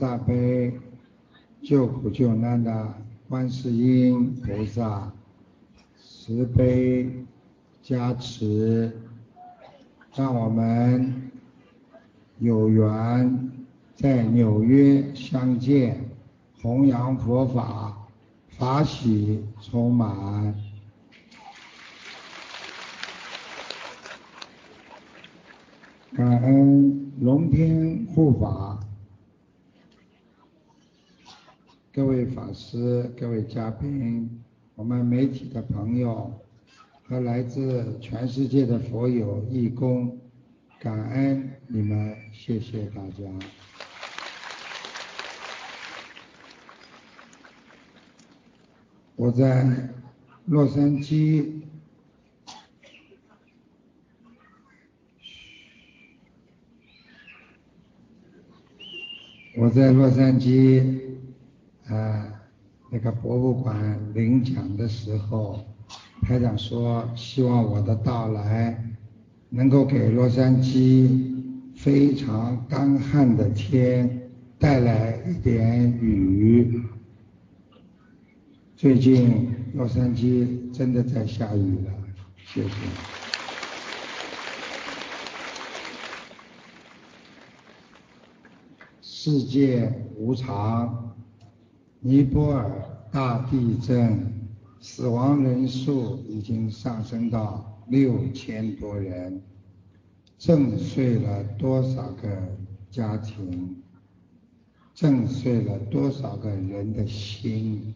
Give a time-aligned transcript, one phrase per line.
[0.00, 0.72] 大悲
[1.60, 2.94] 救苦救难的
[3.28, 5.12] 观世音菩萨
[5.98, 7.06] 慈悲
[7.82, 8.90] 加持，
[10.14, 11.30] 让我们
[12.38, 13.50] 有缘
[13.94, 16.02] 在纽约相见，
[16.62, 17.94] 弘扬佛法，
[18.56, 20.54] 法喜充满。
[26.14, 28.80] 感恩龙天护法，
[31.92, 34.44] 各位法师、各位嘉宾，
[34.76, 36.32] 我们媒体的朋友
[37.02, 40.16] 和来自全世界的佛友义工，
[40.78, 43.24] 感恩你们，谢谢大家。
[49.16, 49.90] 我在
[50.46, 51.56] 洛杉矶。
[59.56, 61.09] 我在洛杉矶，
[61.90, 62.24] 啊，
[62.88, 65.64] 那个博物馆领奖的时候，
[66.22, 68.80] 台长说希望我的到来
[69.48, 71.42] 能够给洛杉矶
[71.74, 76.80] 非常干旱的天带来一点雨。
[78.76, 81.92] 最近洛杉矶真的在下雨了，
[82.46, 82.70] 谢谢。
[89.02, 91.14] 世界无常，
[92.02, 92.70] 尼泊尔
[93.12, 94.32] 大地震，
[94.80, 99.42] 死亡人数已经上升到六千多人，
[100.38, 102.56] 震碎了多少个
[102.90, 103.82] 家庭，
[104.94, 107.94] 震碎了多少个人的心。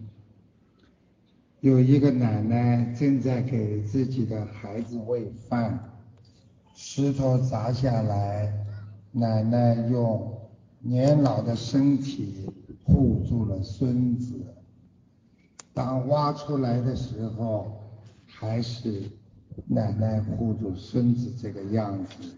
[1.61, 5.99] 有一个奶奶正在给自己的孩子喂饭，
[6.75, 8.53] 石头砸下来，
[9.13, 10.31] 奶奶用。
[10.87, 12.47] 年老的身体
[12.85, 14.35] 护住了孙子，
[15.73, 17.81] 当挖出来的时候，
[18.27, 19.03] 还是
[19.67, 22.37] 奶奶护住孙子这个样子，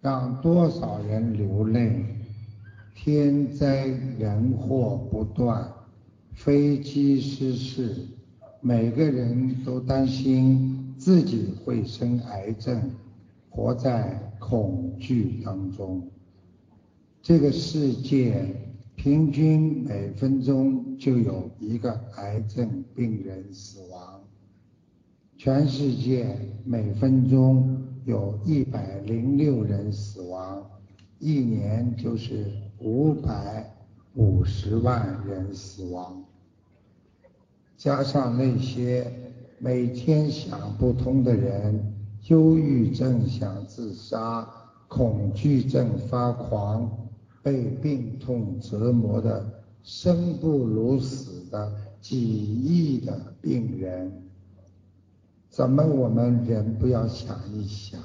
[0.00, 2.04] 让多少人流泪。
[2.94, 5.68] 天灾人祸不断，
[6.32, 8.06] 飞机失事，
[8.60, 12.90] 每个人都担心自己会生癌症，
[13.50, 16.08] 活在恐惧当中。
[17.20, 18.54] 这个世界
[18.96, 24.20] 平均每分钟就有一个癌症病人死亡，
[25.36, 30.64] 全世界每分钟有一百零六人死亡，
[31.18, 33.70] 一年就是五百
[34.14, 36.24] 五十万人死亡，
[37.76, 39.10] 加上那些
[39.58, 41.94] 每天想不通的人，
[42.28, 44.48] 忧郁症想自杀，
[44.88, 47.03] 恐惧症发狂。
[47.44, 49.44] 被病痛折磨的
[49.82, 54.10] 生不如死的几亿的病人，
[55.50, 58.00] 怎么我们人不要想一想？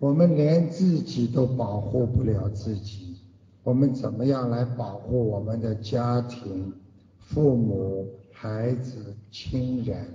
[0.00, 3.18] 我们连自己都保护不了自己，
[3.62, 6.72] 我们怎么样来保护我们的家庭、
[7.20, 10.14] 父母、孩子、亲人？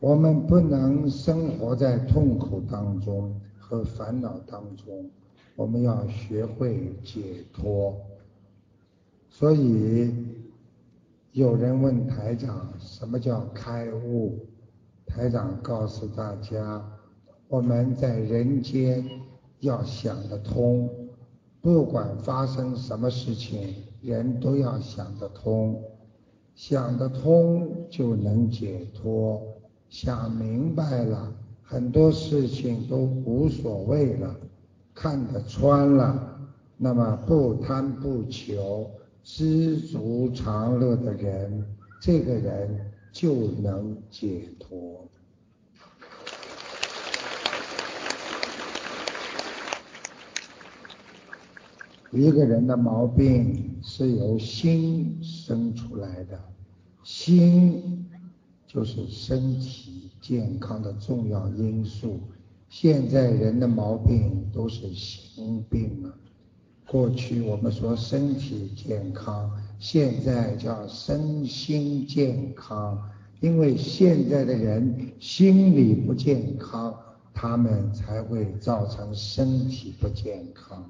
[0.00, 5.10] 我们不能生活在痛苦当中和烦恼当中。
[5.56, 7.98] 我们要学会解脱，
[9.30, 10.12] 所以
[11.32, 14.38] 有人问台长什么叫开悟？
[15.06, 16.84] 台长告诉大家，
[17.48, 19.08] 我们在人间
[19.60, 20.90] 要想得通，
[21.62, 25.82] 不管发生什么事情，人都要想得通，
[26.54, 29.42] 想得通就能解脱，
[29.88, 31.32] 想明白了，
[31.62, 34.36] 很多事情都无所谓了。
[34.98, 36.40] 看得穿了，
[36.78, 38.90] 那么不贪不求、
[39.22, 41.62] 知足常乐的人，
[42.00, 45.06] 这个人就能解脱。
[52.10, 56.42] 一个人的毛病是由心生出来的，
[57.02, 58.08] 心
[58.66, 62.18] 就是身体健康的重要因素。
[62.68, 66.12] 现在人的毛病都是心病啊。
[66.86, 73.10] 过去我们说身体健康，现在叫身心健康。
[73.40, 76.94] 因为现在的人心理不健康，
[77.34, 80.88] 他们才会造成身体不健康。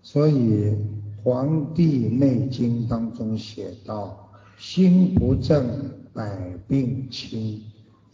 [0.00, 0.70] 所以
[1.22, 5.66] 《黄帝内经》当中写道：“心不正，
[6.14, 7.62] 百病侵。”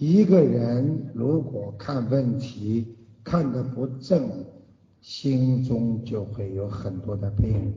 [0.05, 4.29] 一个人如果看问题看得不正，
[5.01, 7.73] 心中就会有很多的病。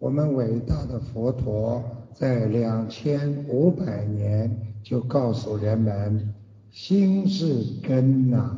[0.00, 1.80] 我们伟大的佛陀
[2.12, 6.34] 在两千五百年就告诉人们，
[6.72, 8.56] 心是根呐，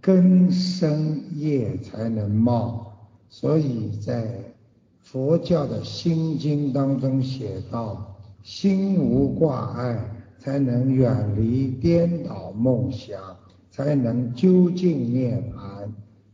[0.00, 3.08] 根生叶才能茂。
[3.28, 4.54] 所以在
[5.00, 13.36] 佛教的心经当中写道：心无挂碍，才能远离颠倒梦想，
[13.70, 15.88] 才能究竟涅槃。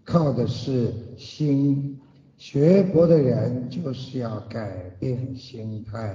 [0.04, 1.98] 靠的是心。
[2.36, 6.14] 学佛的人就是要改变心态，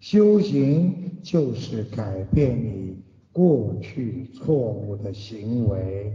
[0.00, 2.96] 修行就是改变你
[3.32, 6.12] 过去错误的行为。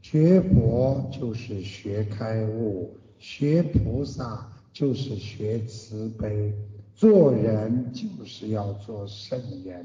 [0.00, 6.52] 学佛就是学开悟，学菩萨就是学慈悲。
[6.94, 9.84] 做人就是要做圣人，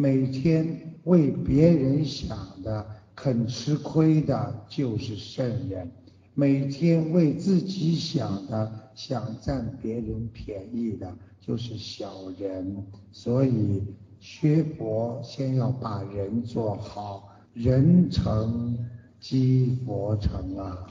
[0.00, 5.90] 每天为别人想的、肯吃亏的，就是圣人。
[6.32, 12.82] 每天为自己想的、想占别人便宜的，就是小人。
[13.12, 13.82] 所以
[14.18, 18.78] 学佛先要把人做好，人成
[19.20, 20.86] 即佛成啊。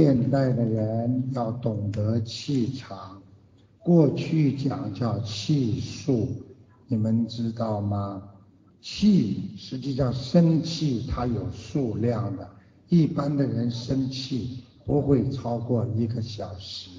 [0.00, 3.20] 现代的人要懂得气场，
[3.80, 6.28] 过去讲叫气数，
[6.86, 8.22] 你们知道吗？
[8.80, 12.48] 气实际上生气它有数量的，
[12.88, 16.90] 一般的人生气不会超过一个小时，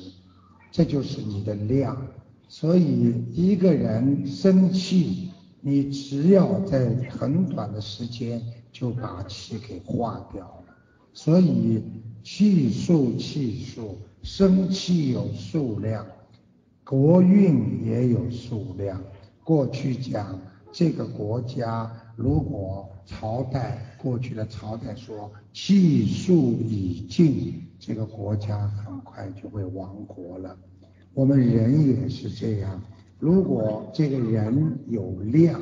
[0.69, 2.05] 这就是你的量。
[2.49, 5.29] 所以一个人生气，
[5.61, 8.43] 你只要在很短的时间
[8.73, 10.75] 就把气给化掉了。
[11.13, 11.81] 所以
[12.23, 16.05] 气数气数，生气有数量，
[16.83, 19.01] 国运也有数量。
[19.43, 20.39] 过去讲。
[20.71, 30.55] 这个国家如果朝代过去的朝代说气数已尽，这个国家很快就会亡国了。
[31.15, 32.79] 我们人也是这样，
[33.17, 35.59] 如果这个人有量，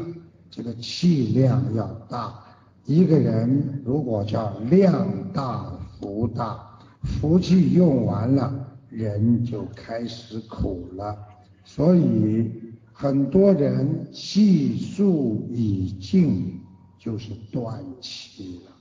[0.52, 2.38] 这个气量要大。
[2.84, 11.18] 一个人如果叫量大福大，福气用完了，人就开始苦了。
[11.64, 12.52] 所以。
[13.00, 16.60] 很多人气数已尽，
[16.98, 18.72] 就是断气了，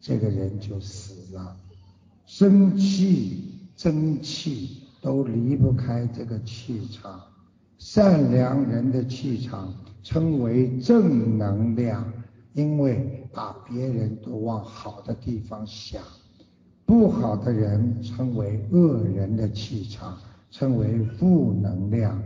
[0.00, 1.56] 这个人就死了。
[2.26, 7.20] 生气、争气都离不开这个气场。
[7.78, 9.72] 善良人的气场
[10.02, 12.12] 称为正能量，
[12.54, 16.02] 因为把别人都往好的地方想；
[16.92, 20.18] 不好的人称为恶人的气场，
[20.50, 22.22] 称为负能量。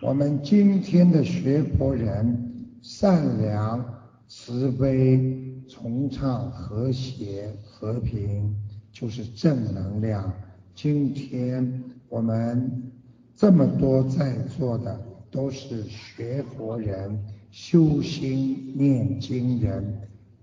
[0.00, 3.84] 我们今天的学佛人，善良、
[4.26, 8.56] 慈悲、崇尚和谐、和平，
[8.90, 10.32] 就是正能量。
[10.74, 12.90] 今天我们
[13.36, 14.98] 这么多在座的，
[15.30, 19.84] 都是学佛人、修心念经人，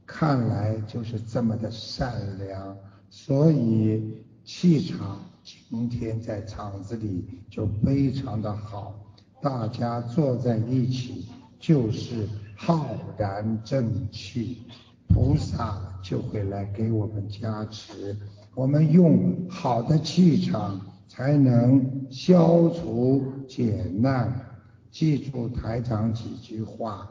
[0.05, 2.77] 看来就是这么的善良，
[3.17, 4.03] 所以
[4.43, 8.93] 气场今天在场子里就非常的好。
[9.41, 11.25] 大家坐在一起，
[11.57, 12.85] 就是浩
[13.17, 14.63] 然正气，
[15.07, 18.17] 菩萨就会来给我们加持。
[18.53, 24.45] 我们用好的气场，才能消除解难。
[24.91, 27.09] 记住台长几句话：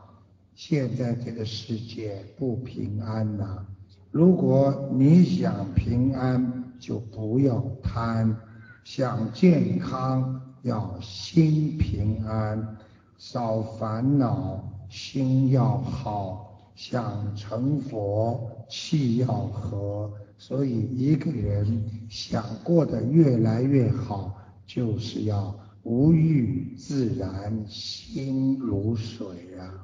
[0.55, 3.67] 现在这个世界不平安呐，
[4.15, 8.33] 如果你想平安，就不要贪；
[8.85, 10.41] 想健康。
[10.63, 12.77] 要心平安，
[13.19, 20.11] 少烦恼，心要好，想成佛，气要和。
[20.39, 24.33] 所以一个人想过得越来越好，
[24.65, 25.53] 就是要
[25.83, 29.27] 无欲自然，心如水
[29.59, 29.84] 啊。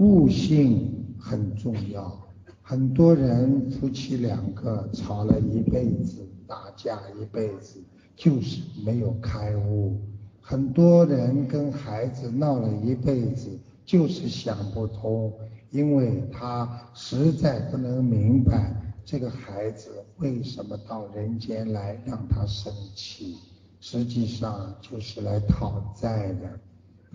[0.00, 2.18] 悟性很重要。
[2.62, 7.78] 很多人夫妻两个吵了一辈子，打架一辈子，
[8.16, 10.00] 就是没有开悟。
[10.40, 13.50] 很多人跟孩子闹了一辈子，
[13.84, 15.30] 就是想不通，
[15.68, 23.36] 因为他实在不能明白这个孩子为什么到人间来让他生气，
[23.80, 26.58] 实际上就是来讨债的。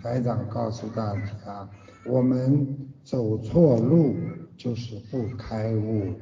[0.00, 1.68] 台长告诉大家，
[2.08, 4.14] 我们走错路。
[4.58, 6.14] 就是不开悟。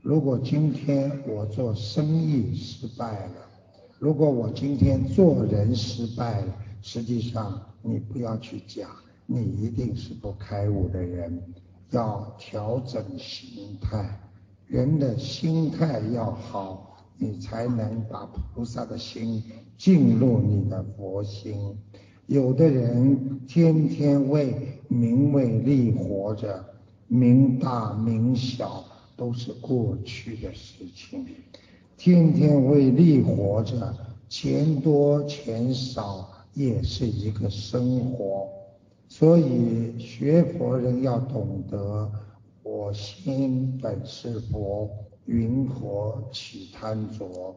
[0.00, 3.34] 如果今天我做生意失败了，
[3.98, 8.88] 如果我今天做人失败了，实际上你不要去讲，
[9.26, 11.38] 你一定是不开悟的人。
[11.90, 14.18] 要调整心态，
[14.66, 19.44] 人的心态要好，你才能把菩萨的心
[19.76, 21.76] 进入你的佛心。
[22.32, 24.56] 有的人天天为
[24.88, 26.64] 名为利活着，
[27.06, 28.82] 名大名小
[29.14, 31.26] 都是过去的事情。
[31.98, 33.94] 天天为利活着，
[34.30, 38.48] 钱多钱少也是一个生活。
[39.10, 42.10] 所以学佛人要懂得，
[42.62, 44.88] 我心本是佛，
[45.26, 47.54] 云何起贪着？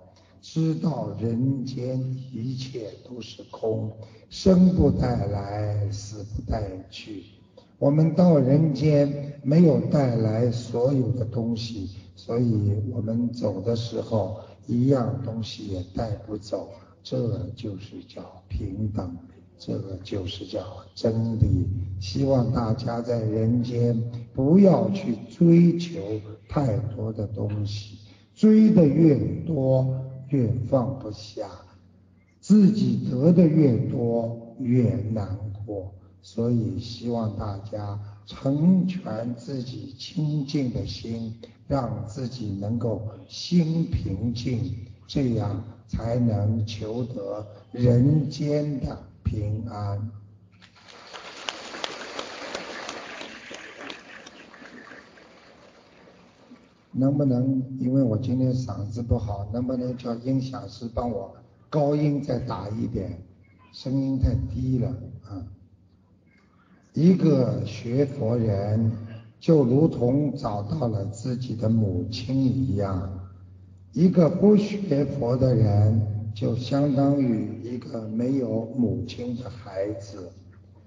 [0.48, 2.00] 知道人间
[2.32, 3.92] 一切都是空，
[4.30, 6.62] 生不带来，死不带
[6.92, 7.24] 去。
[7.80, 16.70] 我们到人间没有带来所有的东西，所以我们走的时候一样东西也带不走。
[17.02, 19.18] 这就是叫平等，
[19.58, 21.68] 这个就是叫真理。
[22.00, 24.00] 希望大家在人间
[24.32, 26.00] 不要去追求
[26.48, 27.98] 太多的东西，
[28.36, 30.05] 追的越多。
[30.30, 31.50] 越放不下，
[32.40, 41.36] 自己得的越多越难过，所以希望大家成全自己清净的心，
[41.68, 44.74] 让自己能够心平静，
[45.08, 50.12] 这样才能求得人间的平安。
[56.98, 57.62] 能不能？
[57.78, 61.36] 因为我今天嗓子不好，能不能叫音响师帮我
[61.70, 63.22] 高音再打一点？
[63.74, 64.88] 声音太低了
[65.26, 65.44] 啊！
[66.94, 68.90] 一个学佛人
[69.38, 73.12] 就如同找到了自己的母亲一样，
[73.92, 80.32] 一个不学佛的人就相当于一个没有母亲的孩子，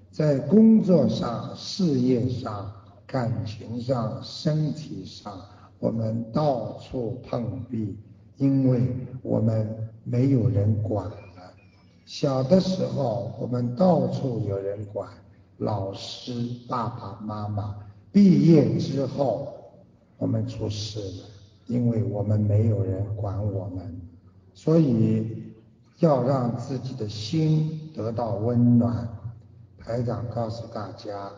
[0.09, 2.71] 在工作上、事业上、
[3.05, 5.39] 感情上、身体上。
[5.79, 7.97] 我们到处碰壁，
[8.37, 11.15] 因为我们没有人管了。
[12.05, 15.09] 小的时候，我们到处有人管，
[15.57, 16.33] 老师、
[16.67, 17.75] 爸爸妈妈。
[18.11, 19.53] 毕业之后，
[20.17, 21.29] 我们出事了，
[21.67, 24.01] 因为我们没有人管我们。
[24.53, 25.43] 所以，
[25.99, 29.07] 要让自己的心得到温暖。
[29.77, 31.31] 台长告诉大家。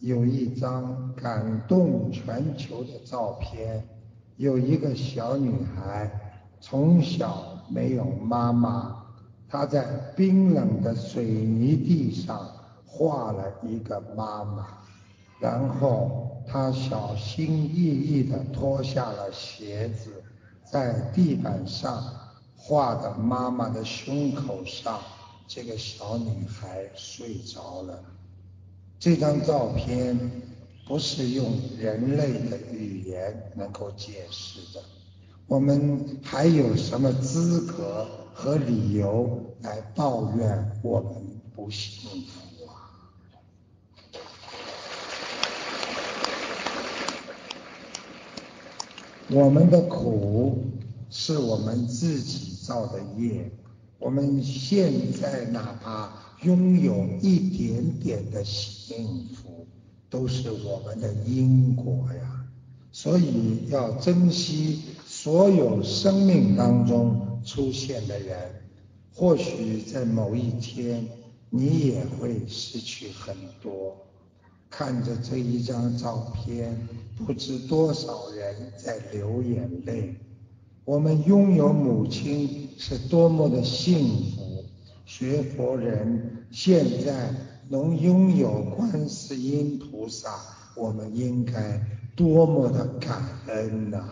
[0.00, 3.88] 有一张感动全球的照片，
[4.36, 6.10] 有一个小女孩
[6.60, 9.04] 从小没有妈妈，
[9.48, 9.84] 她在
[10.14, 12.46] 冰冷的水泥地上
[12.84, 14.66] 画了一个妈妈，
[15.40, 20.22] 然后她小心翼翼地脱下了鞋子，
[20.64, 22.04] 在地板上
[22.54, 25.00] 画的妈妈的胸口上，
[25.46, 27.98] 这个小女孩睡着了。
[28.98, 30.18] 这张照片
[30.86, 34.82] 不是用人类的语言能够解释的，
[35.46, 41.12] 我们还有什么资格和理由来抱怨我们
[41.54, 42.90] 不幸福啊？
[49.28, 50.64] 我们的苦
[51.10, 53.50] 是我们自己造的业，
[53.98, 56.25] 我们现在哪怕。
[56.46, 59.66] 拥有一点点的幸福，
[60.08, 62.46] 都是我们的因果呀。
[62.92, 68.38] 所以要珍惜所有生命当中出现的人。
[69.12, 71.04] 或许在某一天，
[71.50, 73.96] 你也会失去很多。
[74.70, 76.76] 看着这一张照片，
[77.16, 80.14] 不知多少人在流眼泪。
[80.84, 84.64] 我们拥有母亲是多么的幸福。
[85.06, 87.34] 学佛人现在
[87.68, 90.40] 能拥有观世音菩萨，
[90.74, 91.80] 我们应该
[92.16, 94.02] 多么的感恩呐！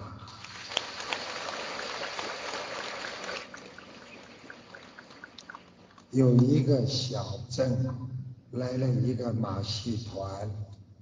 [6.11, 7.89] 有一个小镇
[8.51, 10.51] 来了一个马戏团，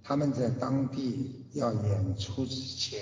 [0.03, 3.01] 他们在当地要演出之前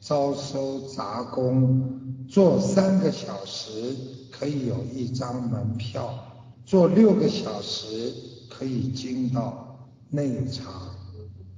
[0.00, 3.96] 招收杂工，做三个小时。
[4.36, 6.12] 可以有一张门票，
[6.64, 8.12] 坐六个小时
[8.48, 10.94] 可以进到内场，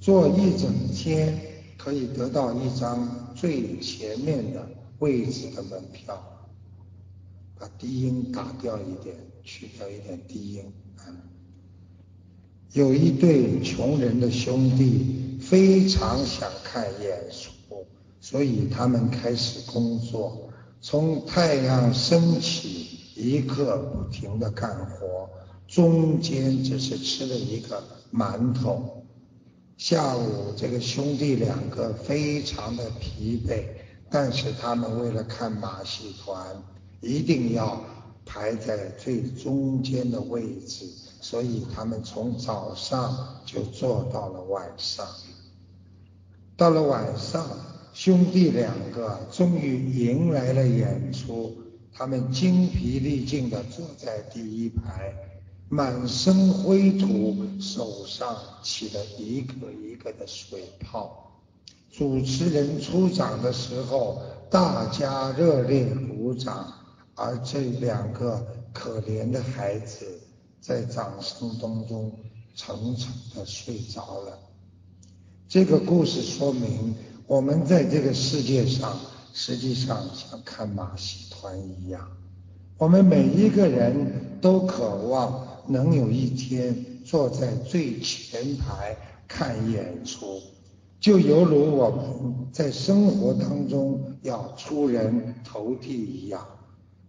[0.00, 1.38] 坐一整天
[1.76, 4.66] 可以得到一张最前面的
[4.98, 6.22] 位置的门票。
[7.58, 10.64] 把低音打掉一点，去掉一点低音。
[12.72, 17.86] 有一对穷人的兄弟非常想看演出，
[18.20, 20.50] 所以他们开始工作。
[20.82, 25.28] 从太阳升起一刻不停的干活，
[25.66, 27.82] 中间只是吃了一个
[28.12, 29.02] 馒头。
[29.78, 33.64] 下午，这个兄弟两个非常的疲惫，
[34.10, 36.62] 但是他们为了看马戏团，
[37.00, 37.82] 一定要
[38.24, 40.86] 排在最中间的位置，
[41.20, 45.06] 所以他们从早上就坐到了晚上。
[46.56, 47.46] 到了晚上，
[47.92, 51.54] 兄弟两个终于迎来了演出，
[51.98, 55.14] 他们精疲力尽的坐在第一排。
[55.68, 61.42] 满身灰土，手上起了一个一个的水泡。
[61.90, 66.72] 主持人出场的时候，大家热烈鼓掌，
[67.16, 70.06] 而这两个可怜的孩子
[70.60, 72.12] 在掌声当中
[72.54, 74.38] 沉沉的睡着了。
[75.48, 76.94] 这个故事说明，
[77.26, 78.96] 我们在这个世界上，
[79.38, 82.08] 实际上像看马戏团一样，
[82.78, 85.46] 我们每一个人都渴望。
[85.68, 90.40] 能有一天坐在最前排看演出，
[91.00, 96.46] 就犹如我们在生活当中要出人头地一样。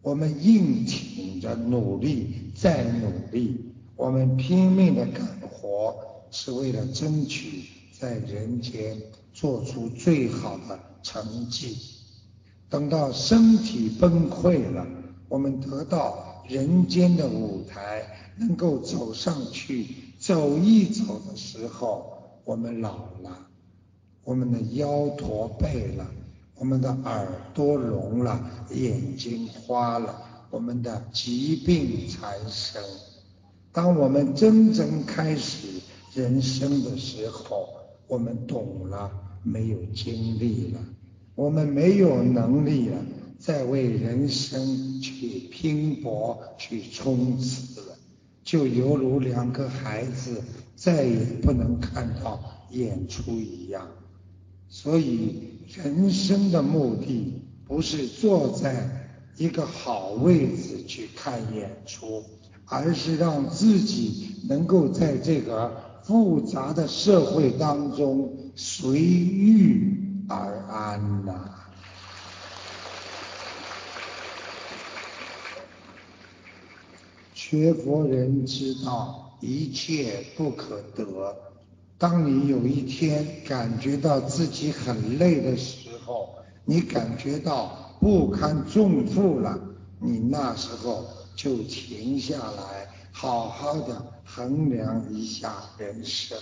[0.02, 5.96] 我们硬挺着努力再努力，我们拼命的干活，
[6.32, 9.00] 是为了争取在人间
[9.34, 11.78] 做出最好的成绩。
[12.70, 14.86] 等到身体崩溃了，
[15.30, 18.06] 我们得到人间的舞台。
[18.40, 19.88] 能够走上去
[20.20, 23.48] 走一走的时候，我们老了，
[24.24, 26.06] 我们的腰驼背了，
[26.54, 32.80] 我们的耳朵聋了，眼睛花了，我们的疾病缠身。
[33.72, 35.68] 当我们真正开始
[36.14, 37.70] 人生的时候，
[38.08, 40.80] 我们懂了，没有精力了，
[41.38, 42.98] 我们没有能力了，
[43.38, 47.96] 再为人生去拼搏、去冲刺了。
[48.44, 50.42] 就犹如两个孩子
[50.76, 53.88] 再也不能看到演出一样，
[54.68, 55.36] 所以
[55.76, 57.34] 人生的目的
[57.68, 58.90] 不是坐在
[59.38, 62.24] 一个好位置去看演出，
[62.66, 69.97] 而是让自己能够在这个复杂的社会当中随遇
[70.30, 71.50] 而安呐。
[77.34, 81.36] 学佛人知道一切不可得。
[81.98, 86.36] 当你有一天感觉到自己很累的时候，
[86.66, 89.58] 你感觉到不堪重负了，
[90.00, 96.38] 你那时候就停下来，好好的衡量一下人生，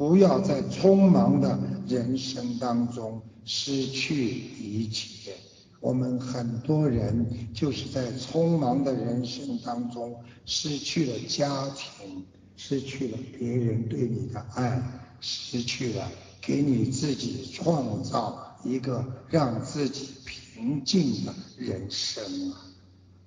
[0.00, 5.34] 不要在匆忙的人生当中失去一切。
[5.78, 12.24] 我们很多人就是在匆忙的人生当中失去了家庭，
[12.56, 14.82] 失去了别人对你的爱，
[15.20, 16.10] 失去了
[16.40, 22.64] 给你自己创造一个让自己平静的人生啊！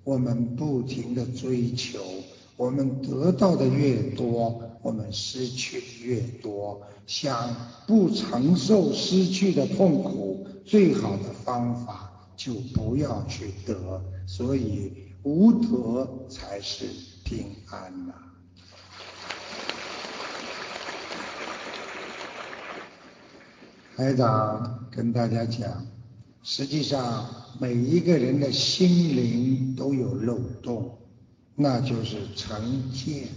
[0.02, 2.00] 我们不停的追求，
[2.56, 6.80] 我们得到的越多，我们失去的越多。
[7.06, 7.54] 想
[7.86, 12.10] 不承受失去的痛苦，最好的方法。
[12.36, 16.84] 就不要去得，所以无得才是
[17.22, 18.12] 平安呐。
[23.96, 25.86] 台长跟大家讲，
[26.42, 27.24] 实际上
[27.60, 30.98] 每一个人的心灵都有漏洞，
[31.56, 33.28] 那就是成见，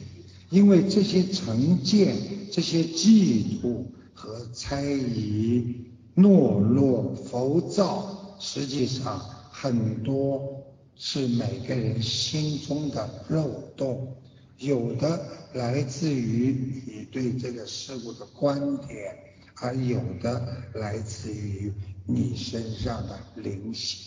[0.50, 2.16] 因为这些成见、
[2.52, 8.38] 这些嫉妒和猜疑、懦弱、浮躁。
[8.40, 9.20] 实际上，
[9.52, 10.64] 很多
[10.96, 14.16] 是每个人心中的漏洞，
[14.58, 15.20] 有的
[15.54, 19.16] 来自于你对这个事物的观点，
[19.56, 21.74] 而有的来自于
[22.06, 24.00] 你身上的灵性。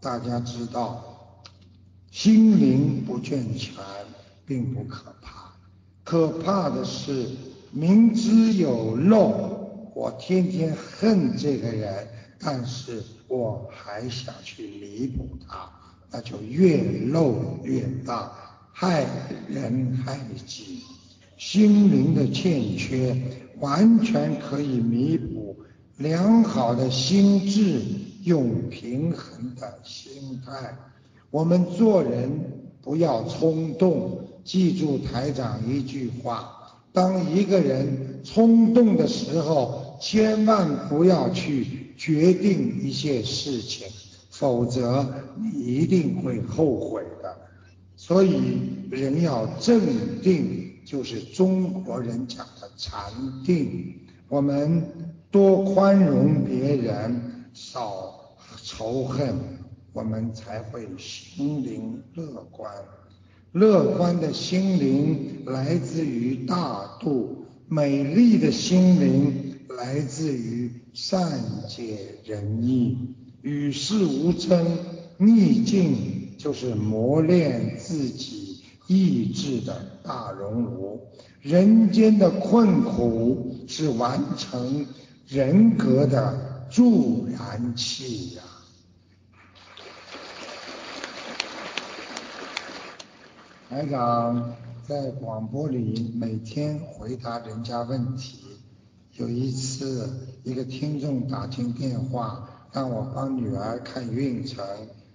[0.00, 1.11] 大家知道，
[2.12, 3.82] 心灵不健全
[4.44, 5.50] 并不可怕，
[6.04, 7.26] 可怕的是
[7.70, 12.06] 明知有漏，我天天恨这个人。
[12.38, 15.70] 但是我还想去弥补他，
[16.10, 18.30] 那就越漏越大，
[18.72, 19.06] 害
[19.48, 20.82] 人害己。
[21.38, 23.16] 心灵的欠缺
[23.58, 25.56] 完全可以弥补，
[25.96, 27.80] 良好的心智，
[28.24, 30.76] 用平衡的心态。
[31.32, 32.30] 我们做人
[32.80, 41.80] 不要冲动，记住台长一句话：当一个人冲动的时候，千万不要去。
[41.94, 43.86] 决定一些事情，
[44.28, 45.06] 否则
[45.40, 47.36] 你一定会后悔的。
[47.94, 48.58] 所以
[48.90, 49.80] 人要镇
[50.20, 53.04] 定，就是中国人讲的禅
[53.44, 53.94] 定。
[54.28, 54.82] 我们
[55.30, 59.36] 多宽容别人，少仇恨，
[59.92, 62.72] 我们才会心灵乐观。
[63.52, 72.96] 乐观的心灵来自于大度，美丽的心灵来自于善解人意。
[73.42, 74.64] 与世无争，
[75.18, 81.00] 逆境就是磨练自己意志的大熔炉。
[81.40, 84.86] 人间的困苦是完成
[85.26, 88.42] 人格的助燃器呀。
[93.72, 94.54] 台长
[94.86, 98.40] 在广播里每天回答人家问题。
[99.14, 100.10] 有一次，
[100.42, 104.62] 一个听众打进电话，让我帮女儿看运程。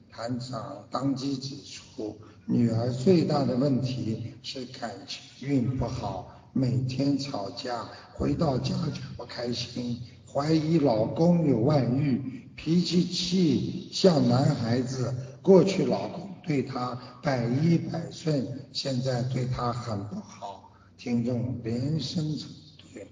[0.09, 2.17] 台长当即指出，
[2.47, 15.13] 女儿最大的问题是感情运不好，每天吵架，回到家就不开心，怀疑老公有外遇，脾气气像男孩子。
[15.43, 16.26] 过去老公。
[16.47, 22.49] 对他百依百顺，现在对他很不好，听众连声称
[22.93, 23.05] 对。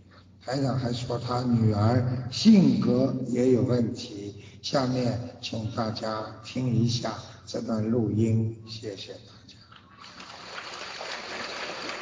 [0.44, 4.44] 台长还说他女儿性格也有问题。
[4.62, 7.14] 下面请大家听一下
[7.46, 9.56] 这段录音，谢谢大家。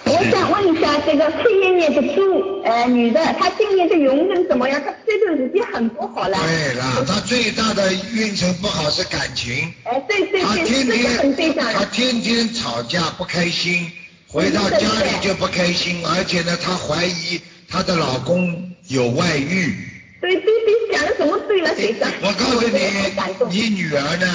[0.06, 4.82] 我想问一下，这个七一年的猪，呃，女的，她今年的运程怎么样？
[4.84, 6.36] 她这段时间很不好了。
[6.40, 9.72] 对了，她最大的运程不好是感情。
[9.84, 11.62] 哎，对对对，天天很对的。
[11.62, 13.92] 她天天吵架不开心，
[14.28, 19.88] 回到家里就不开心，而且呢，她怀疑她的老公有外遇。
[20.20, 22.10] 对对对，讲的什么对了，先生。
[22.24, 24.28] 我告诉你，你女儿呢，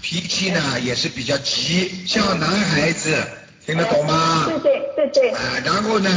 [0.00, 3.16] 脾气呢也是比较急，像男孩子。
[3.64, 4.46] 听得懂吗？
[4.46, 5.30] 对对对对。
[5.30, 6.10] 啊，然后呢，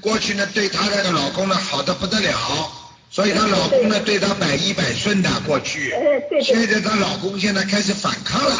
[0.00, 2.70] 过去呢对她那个老公呢好的不得了，
[3.10, 5.90] 所以她老公呢对她百依百顺的过去。
[5.90, 6.42] 对对。
[6.42, 8.56] 现在她老公现在开始反抗了。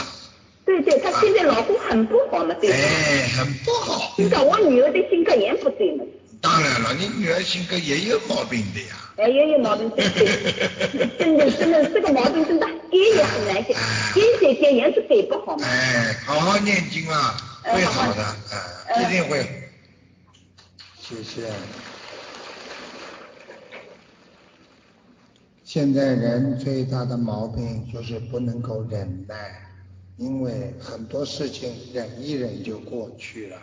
[0.64, 4.14] 对对，她现在老公很不好了，对哎，很不好。
[4.18, 6.04] 你看我女儿的性格也不对嘛。
[6.40, 8.88] 当然了，你女儿性格也有毛病的呀。
[9.16, 11.08] 哎，也有毛病，对对。
[11.18, 15.66] 真的真的，这个毛病真的改也很难改，改改改也是改不好嘛。
[15.66, 17.34] 哎，好好念经啊。
[17.72, 19.68] 会好的，嗯，一定会。
[21.00, 21.50] 谢谢。
[25.64, 29.68] 现在人最大的毛病就是不能够忍耐，
[30.16, 33.58] 因为很多事情忍一忍就过去了。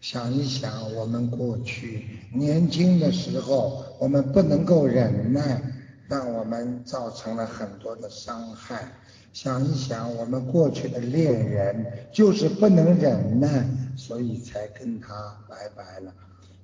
[0.00, 5.60] 想一想，我们过去年轻的时候，我们不能够忍耐，
[6.08, 8.92] 让我们造成了很多的伤害。
[9.36, 16.14] 想一想，我们过去的恋人就是不能忍耐，所以才跟他拜拜了。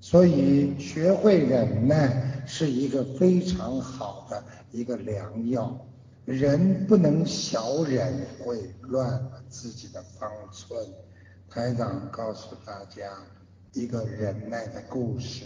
[0.00, 5.78] 所以学会忍耐是一个非常好的一个良药。
[6.24, 10.82] 人不能小忍，会乱了自己的方寸。
[11.50, 13.12] 台长告诉大家
[13.74, 15.44] 一个忍耐的故事：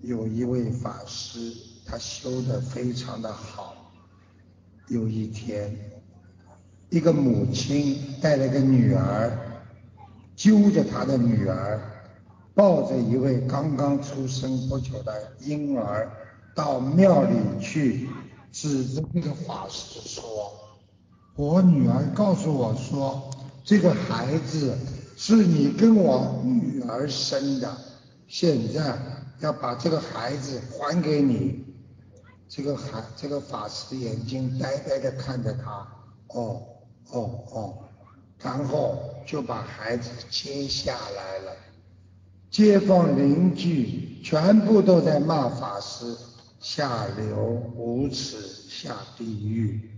[0.00, 1.52] 有一位法师，
[1.84, 3.92] 他修得非常的好。
[4.88, 5.95] 有一天。
[6.88, 9.36] 一个母亲带了个女儿，
[10.36, 11.80] 揪着她的女儿，
[12.54, 16.08] 抱着一位刚刚出生不久的婴儿
[16.54, 18.08] 到庙里去，
[18.52, 20.52] 指着那个法师说
[21.34, 23.30] ：“我女儿告诉我说，
[23.64, 24.78] 这个孩子
[25.16, 27.76] 是你跟我女儿生的，
[28.28, 28.96] 现在
[29.40, 31.64] 要把这个孩子还给你。”
[32.48, 35.84] 这个孩，这个法师眼睛呆呆的看着他，
[36.28, 36.62] 哦。
[37.10, 37.78] 哦哦，
[38.40, 41.56] 然后就把孩子接下来了。
[42.50, 46.16] 街坊邻居全部都在骂法师
[46.58, 47.36] 下流
[47.76, 48.36] 无耻
[48.68, 49.90] 下地狱。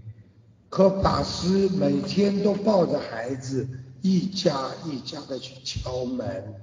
[0.69, 3.67] 可法师每天都抱着孩子
[4.03, 6.55] 一家一家的去敲门，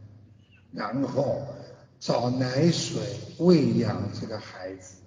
[0.71, 1.41] 然后
[1.99, 3.01] 找奶水
[3.39, 4.97] 喂养这个孩子。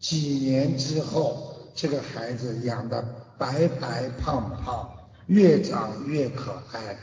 [0.00, 3.21] 几年之后，这个孩子养的。
[3.38, 4.90] 白白胖胖，
[5.26, 6.96] 越长越可爱，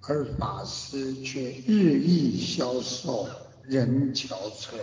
[0.00, 3.28] 而法师却日益消瘦，
[3.62, 4.74] 人憔悴。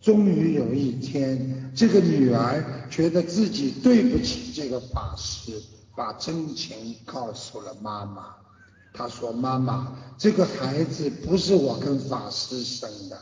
[0.00, 5.62] 终于有一天，这个女儿觉得自己对不起这个法师，
[5.94, 8.34] 把真情告诉了妈妈。
[8.92, 13.20] 她说：“妈妈，这个孩子不是我跟法师生的，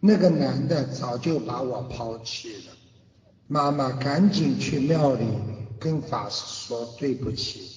[0.00, 2.72] 那个男的早就把我抛弃了。”
[3.48, 5.26] 妈妈赶紧去庙里。
[5.82, 7.70] 跟法师说对不起，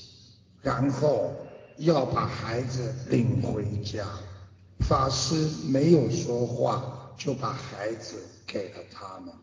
[0.62, 1.34] 然后
[1.78, 4.06] 要把孩子领回家。
[4.82, 9.34] 法师没有说话，就把孩子给了他们。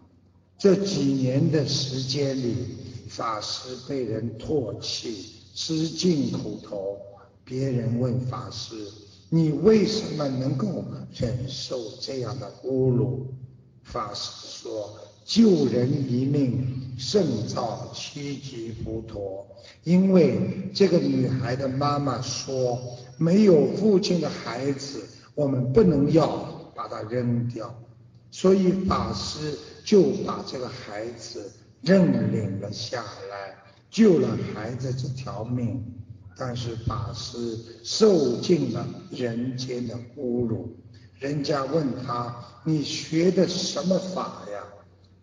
[0.59, 2.69] 这几年的时间里，
[3.09, 6.97] 法师被人唾弃，吃尽苦头。
[7.45, 8.75] 别人问法师
[9.29, 13.27] ：“你为什么能够忍受这样的侮辱？”
[13.83, 14.31] 法师
[14.63, 14.97] 说
[15.27, 19.47] ：“救人一命，胜造七级浮屠。”
[19.85, 22.79] 因为这个女孩的妈妈说
[23.19, 26.29] ：“没有父亲的孩子。”我们不能要
[26.75, 27.75] 把它扔掉，
[28.31, 31.51] 所以法师就把这个孩子
[31.81, 33.57] 认领了下来，
[33.91, 35.83] 救了孩子这条命。
[36.37, 40.77] 但是法师受尽了人间的侮辱，
[41.19, 44.63] 人家问他：“你学的什么法呀？”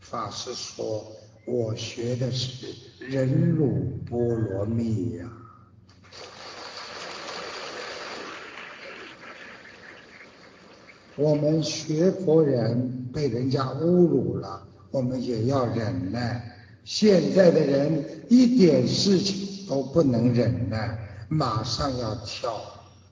[0.01, 1.05] 法师说
[1.49, 2.67] ：“我学的是
[2.99, 5.25] 忍辱波罗蜜呀。”
[11.15, 16.55] 我们学佛人被人家侮辱了，我们也要忍耐。
[16.85, 22.61] 现在的人一点事情都不能忍耐，马上要跳。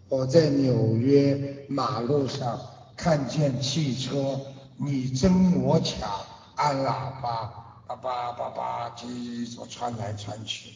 [0.07, 2.57] 我在纽约马路上
[2.95, 4.39] 看见汽车
[4.77, 6.09] 你争我抢，
[6.55, 10.71] 按喇叭，叭叭叭叭叽说穿来穿去，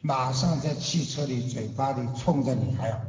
[0.00, 3.00] 马上在汽车里嘴巴里冲着你还要。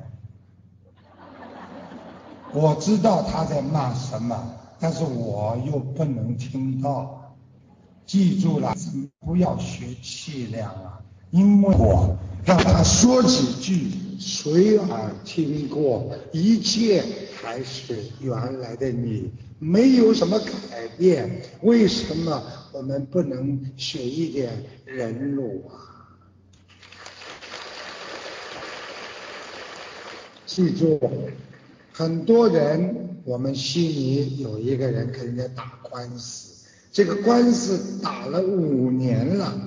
[2.53, 7.35] 我知道他在骂什么，但是我又不能听到。
[8.05, 8.75] 记住了，
[9.19, 11.01] 不要学气量啊！
[11.31, 12.15] 因为我
[12.45, 17.03] 让他说几句，随耳听过，一切
[17.41, 21.41] 还是原来的你，没有什么改变。
[21.63, 22.41] 为什么
[22.77, 26.13] 我们不能学一点忍辱啊？
[30.45, 30.99] 记住。
[31.91, 39.59] 很多人，我们心里有一个人跟人家打官司，这个官司打了五年了，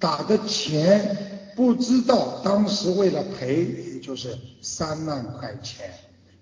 [0.00, 5.88] 打的钱不知道当时为了赔，也就是三万块钱，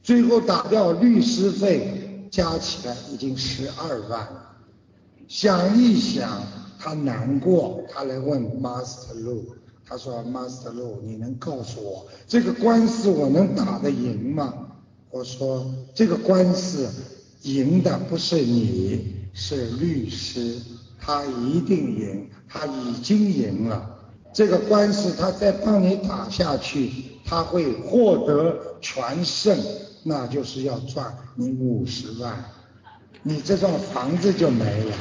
[0.03, 4.50] 最后打掉律师费，加起来已经十二万了。
[5.31, 6.43] 想一想，
[6.77, 9.45] 他难过，他来问 Master Lu，
[9.87, 14.53] 他说 Master Lu，你能告诉我这个官司我能打得赢吗？
[15.09, 16.90] 我说这个官司
[17.43, 20.61] 赢的不是你，是律师，
[20.99, 23.88] 他一定赢，他已经赢了。
[24.33, 26.90] 这个官司他再帮你打下去，
[27.25, 29.57] 他会获得全胜，
[30.03, 32.45] 那就是要赚你五十万，
[33.23, 34.97] 你这幢房子就没了。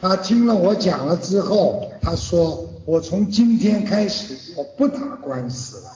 [0.00, 5.92] 他听了我讲了之后，他说我从今天开始我不打官司了。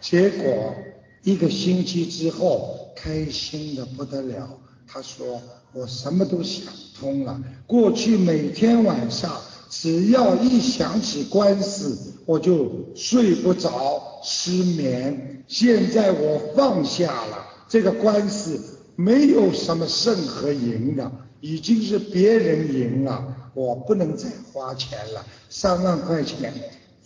[0.00, 0.74] 结果。
[1.22, 4.48] 一个星期之后，开心的不得了。
[4.86, 5.42] 他说
[5.74, 7.42] ：“我什么都想通了。
[7.66, 9.36] 过去每天晚上，
[9.68, 15.42] 只要一想起官司，我就睡不着，失眠。
[15.48, 18.60] 现在我放下了这个官司，
[18.94, 25.24] 没有什么胜和赢的，已经是别人赢了，我不能再花钱了。
[25.48, 26.52] 三万块钱，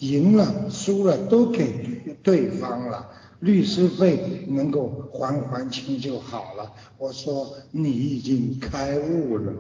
[0.01, 3.09] 赢了输了都给对方了。”
[3.41, 6.71] 律师费能够还还清就好了。
[6.99, 9.53] 我说你已经开悟了，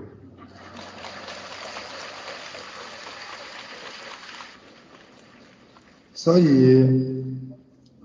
[6.12, 7.24] 所以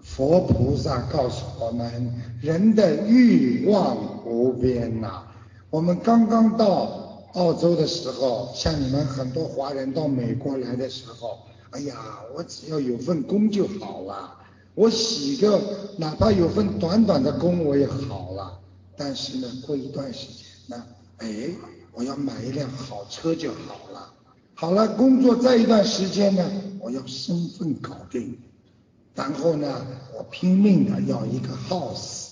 [0.01, 5.23] 佛菩萨告诉我们，人的欲望无边呐。
[5.69, 7.04] 我们刚刚到
[7.35, 11.39] 澳洲的时候，像你们很多华人到美国来的时候，
[11.71, 11.95] 哎呀，
[12.33, 14.33] 我只要有份工就好了。
[14.73, 15.61] 我洗个，
[15.97, 18.59] 哪怕有份短短的工，我也好了。
[18.95, 20.83] 但是呢，过一段时间呢，
[21.17, 21.49] 哎，
[21.91, 24.13] 我要买一辆好车就好了。
[24.53, 28.37] 好了，工作再一段时间呢，我要身份搞定。
[29.13, 29.85] 然后呢，
[30.17, 32.27] 我拼命的要一个 house，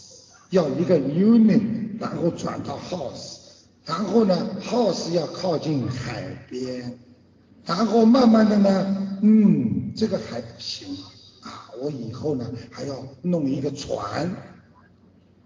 [0.49, 1.61] 要一个 unit，
[1.99, 3.37] 然后转到 house，
[3.85, 6.97] 然后呢，house 要靠近海边，
[7.65, 10.87] 然后慢慢的呢，嗯，这个还不行
[11.41, 11.69] 啊。
[11.81, 14.31] 我以后呢还要弄一个船，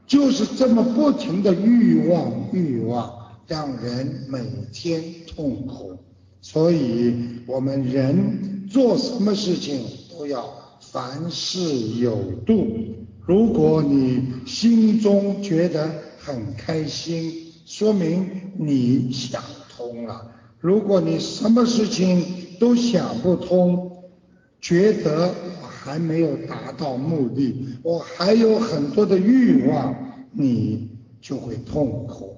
[0.06, 3.12] 就是这么不停的欲望欲望，
[3.48, 4.40] 让人每
[4.72, 5.98] 天痛苦。
[6.40, 7.14] 所以
[7.48, 10.48] 我们人做什么事情都要
[10.80, 11.60] 凡事
[12.00, 12.68] 有度。
[13.26, 19.44] 如果你心中觉得很开心，说明你想
[19.76, 22.24] 通了；如果你什么事情
[22.58, 23.92] 都想不通，
[24.62, 25.34] 觉得。
[25.88, 29.96] 还没有达到目的，我还有很多的欲望，
[30.34, 30.90] 你
[31.22, 32.36] 就会痛苦。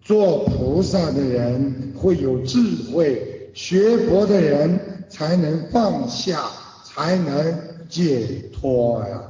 [0.00, 2.60] 做菩萨的人会有智
[2.92, 6.48] 慧，学佛的人才能放下，
[6.84, 9.25] 才能解脱呀。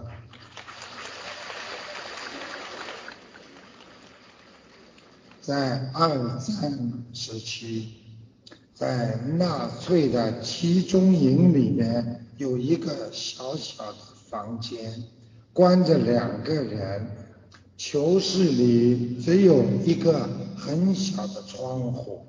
[5.47, 6.09] 在二
[6.41, 7.87] 战时期，
[8.75, 15.05] 在纳粹的集中营里面，有一个小小的房间，
[15.53, 17.07] 关着两个人，
[17.77, 22.27] 囚室里只有一个很小的窗户，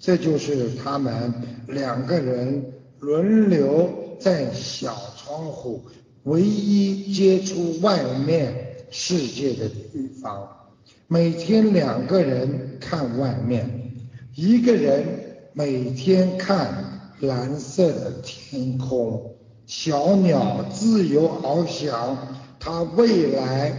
[0.00, 1.32] 这就是他们
[1.68, 5.84] 两个人轮流在小窗户
[6.24, 8.52] 唯一接触外面
[8.90, 10.65] 世界的地方。
[11.08, 13.92] 每天两个人看外面，
[14.34, 15.04] 一个人
[15.52, 22.18] 每天看蓝色的天空，小鸟自由翱翔，
[22.58, 23.72] 它未来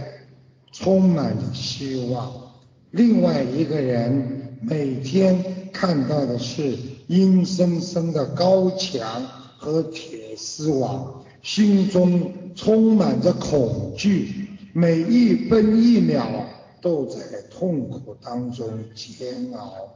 [0.72, 2.32] 充满着希望。
[2.92, 6.74] 另外一个人每天看到的是
[7.08, 9.22] 阴森森的高墙
[9.58, 16.26] 和铁丝网，心中充满着恐惧，每一分一秒。
[16.80, 19.88] 都在痛苦当中煎熬。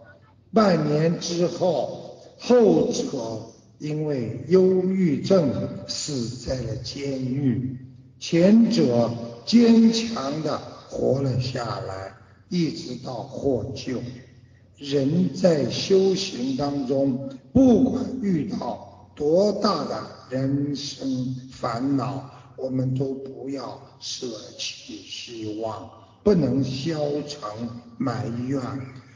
[0.52, 3.40] 半年之后，后者
[3.78, 5.50] 因为忧郁症
[5.88, 7.78] 死在了监狱，
[8.20, 9.10] 前者
[9.44, 12.14] 坚强的活了下来，
[12.48, 14.00] 一直到获救。
[14.76, 24.26] 人在修行当中，不管遇到多大的人生烦恼，我们都不要舍
[24.58, 26.01] 弃希望。
[26.22, 27.40] 不能消沉
[27.98, 28.60] 埋怨，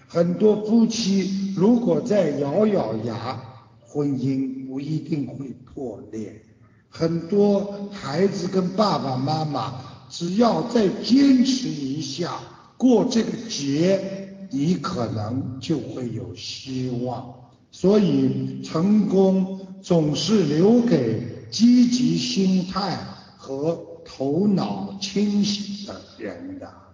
[0.08, 3.40] 很多夫妻如果再咬咬牙，
[3.80, 6.42] 婚姻不一定会破裂。
[6.88, 9.74] 很多孩子跟爸爸妈妈，
[10.08, 12.40] 只要再坚持一下，
[12.76, 17.34] 过这个节，你可能就会有希望。
[17.70, 22.96] 所以，成功总是留给积极心态
[23.36, 26.85] 和头脑清醒的人的。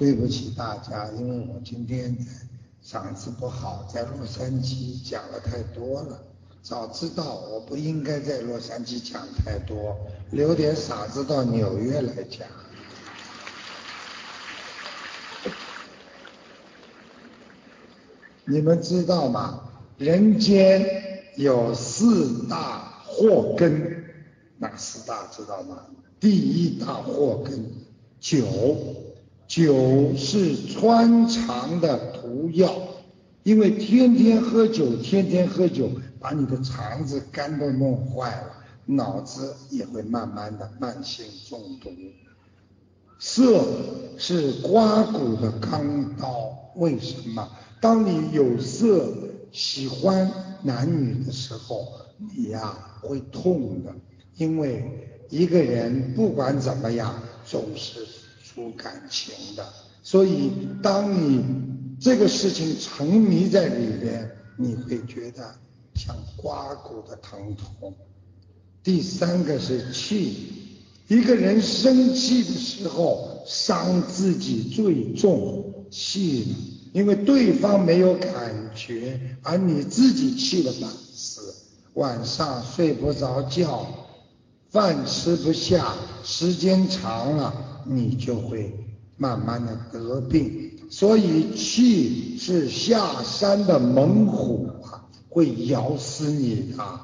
[0.00, 2.16] 对不起大家，因为我今天
[2.82, 6.18] 嗓子不好，在洛杉矶讲了太多了。
[6.62, 9.94] 早知道我不应该在洛杉矶讲太多，
[10.30, 12.48] 留点嗓子到纽约来讲。
[18.46, 19.60] 你们知道吗？
[19.98, 20.82] 人间
[21.36, 24.02] 有四大祸根，
[24.56, 25.84] 哪四大知道吗？
[26.18, 27.62] 第一大祸根，
[28.18, 28.46] 酒。
[29.50, 32.72] 酒是穿肠的毒药，
[33.42, 38.52] 因为天天喝酒，天天喝酒，把你的肠子、肝都弄坏了，
[38.86, 41.90] 脑子也会慢慢的慢性中毒。
[43.18, 43.64] 色
[44.16, 47.48] 是刮骨的钢刀，为什么？
[47.80, 49.12] 当你有色
[49.50, 50.30] 喜欢
[50.62, 51.88] 男女的时候，
[52.36, 53.92] 你呀会痛的，
[54.36, 58.19] 因为一个人不管怎么样，总是。
[58.60, 59.66] 出感情的，
[60.02, 61.42] 所以当你
[61.98, 65.54] 这个事情沉迷在里边，你会觉得
[65.94, 67.94] 像刮骨的疼痛。
[68.82, 70.52] 第三个是气，
[71.08, 76.54] 一个人生气的时候伤自己最重，气，
[76.92, 81.54] 因为对方没有感觉，而你自己气得半死，
[81.94, 83.86] 晚上睡不着觉，
[84.68, 87.69] 饭吃不下，时间长了。
[87.84, 88.72] 你就会
[89.16, 97.00] 慢慢的得病，所以气是下山的猛虎啊，会咬死你的。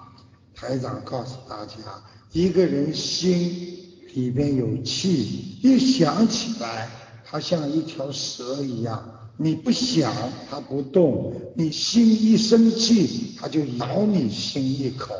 [0.54, 1.74] 台长告诉大家，
[2.32, 3.78] 一个人心
[4.14, 6.88] 里边有气，一想起来，
[7.24, 9.12] 他像一条蛇一样。
[9.38, 10.14] 你不想
[10.48, 15.14] 它不动，你心一生气，它就咬你心一口。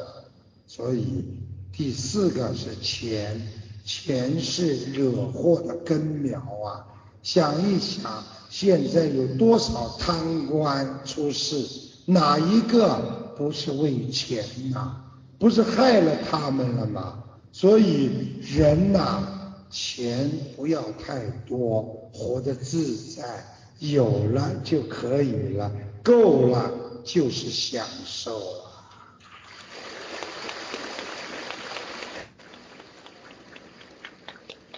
[0.66, 1.04] 所以
[1.70, 3.38] 第四个是钱。
[3.86, 6.84] 钱是惹祸的根苗啊！
[7.22, 11.64] 想一想，现在有多少贪官出事，
[12.04, 14.96] 哪一个不是为钱呐？
[15.38, 17.22] 不是害了他们了吗？
[17.52, 18.10] 所以
[18.40, 19.22] 人呐，
[19.70, 23.22] 钱不要太多，活得自在，
[23.78, 25.70] 有了就可以了，
[26.02, 26.70] 够了
[27.04, 28.65] 就是享受了。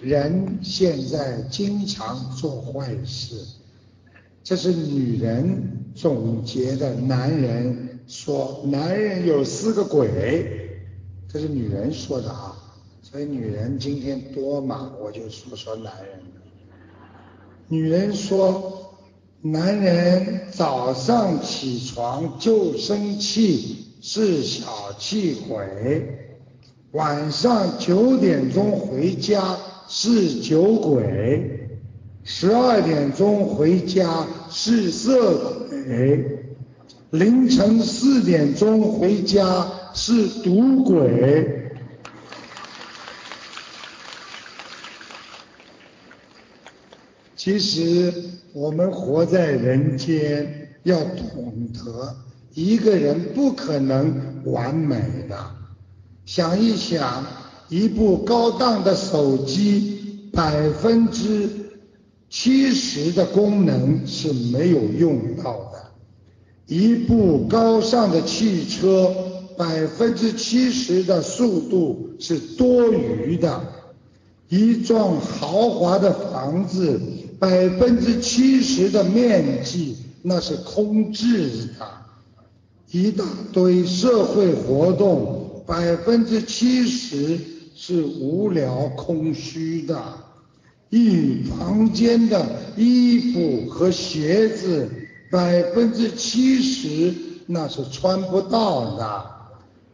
[0.01, 3.35] 人现在经常做坏事，
[4.45, 10.81] 这是女人总结的男人说男人有四个鬼，
[11.29, 12.55] 这是女人说的啊。
[13.03, 16.21] 所以女人今天多嘛，我就说说男人。
[17.67, 18.95] 女人说，
[19.41, 26.03] 男人早上起床就生气，是小气鬼；
[26.93, 29.57] 晚上九点钟回家
[29.89, 31.81] 是酒鬼，
[32.23, 36.47] 十二点钟回家是色鬼，
[37.11, 41.73] 凌晨四点钟回家是赌鬼。
[47.35, 48.13] 其实
[48.53, 52.15] 我们活在人间，要懂得
[52.53, 54.97] 一个人不可能完美
[55.29, 55.35] 的。
[56.27, 57.25] 想一想，
[57.69, 61.49] 一部高档的手机，百分之
[62.31, 65.79] 七十的功能是没有用到的；
[66.67, 69.15] 一部高尚的汽车，
[69.57, 73.61] 百分之七十的速度是多余的；
[74.49, 77.01] 一幢豪华的房子。
[77.39, 81.87] 百分之七十的面积那是空置的，
[82.91, 87.39] 一大堆社会活动，百分之七十
[87.81, 90.03] 是无聊空虚的，
[90.91, 92.45] 一房间的
[92.77, 94.91] 衣服和鞋子，
[95.31, 97.15] 百分之七十
[97.47, 99.25] 那是穿不到的，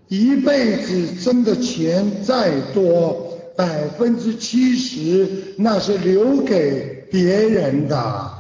[0.08, 6.94] 一辈子挣的钱再多，百分之七十那是留给。
[7.10, 8.30] 别人的，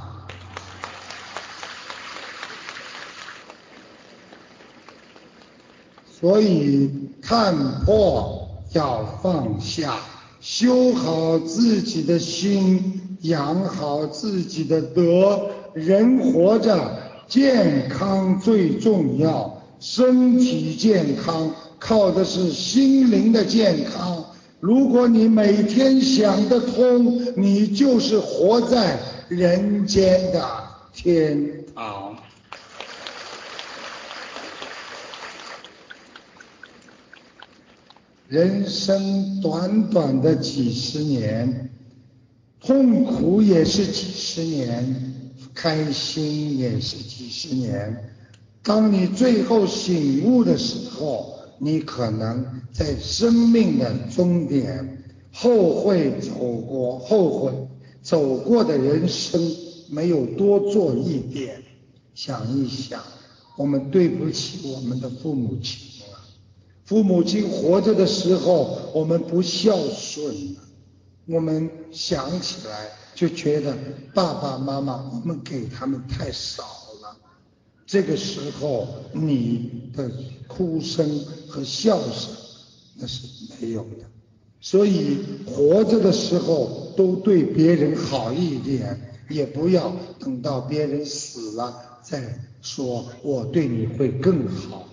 [6.10, 6.90] 所以
[7.22, 8.43] 看破
[8.74, 9.96] 要放下，
[10.40, 15.40] 修好自己的心，养好自己的德。
[15.72, 16.76] 人活着，
[17.28, 24.24] 健康最重要，身体健康靠的是心灵的健康。
[24.58, 28.98] 如果你每天想得通，你就是活在
[29.28, 30.44] 人间的
[30.92, 32.16] 天堂。
[38.28, 41.70] 人生短短的几十年，
[42.58, 48.10] 痛苦也是几十年，开心也是几十年。
[48.62, 57.52] 当你最后醒悟的时候，你可能在生命的终点后悔走过，后悔
[58.00, 59.38] 走过的人生
[59.90, 61.62] 没有多做一点，
[62.14, 63.02] 想一想，
[63.58, 65.93] 我们对不起我们的父母亲！
[66.84, 70.56] 父母亲活着的时候，我们不孝顺，
[71.26, 73.74] 我们想起来就觉得
[74.12, 76.62] 爸爸妈妈我们给他们太少
[77.02, 77.16] 了。
[77.86, 80.10] 这个时候，你的
[80.46, 82.30] 哭声和笑声
[82.96, 83.26] 那是
[83.60, 84.04] 没有的。
[84.60, 94.86] 所以活着的时候都对别人好一点，也不要等到别人死了再说我对你会更好。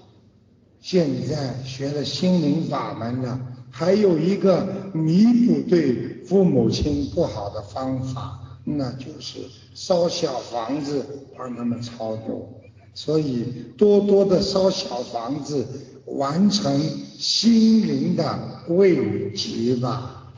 [0.82, 9.40] 现在学了心灵法门了，还有一个弥补对父母亲不好的方法，那就是
[9.76, 11.06] 烧小房子
[11.38, 12.50] 帮他们超度。
[12.94, 15.66] 所以，多多的烧小房子，
[16.06, 16.78] 完成
[17.18, 20.34] 心灵的慰藉吧。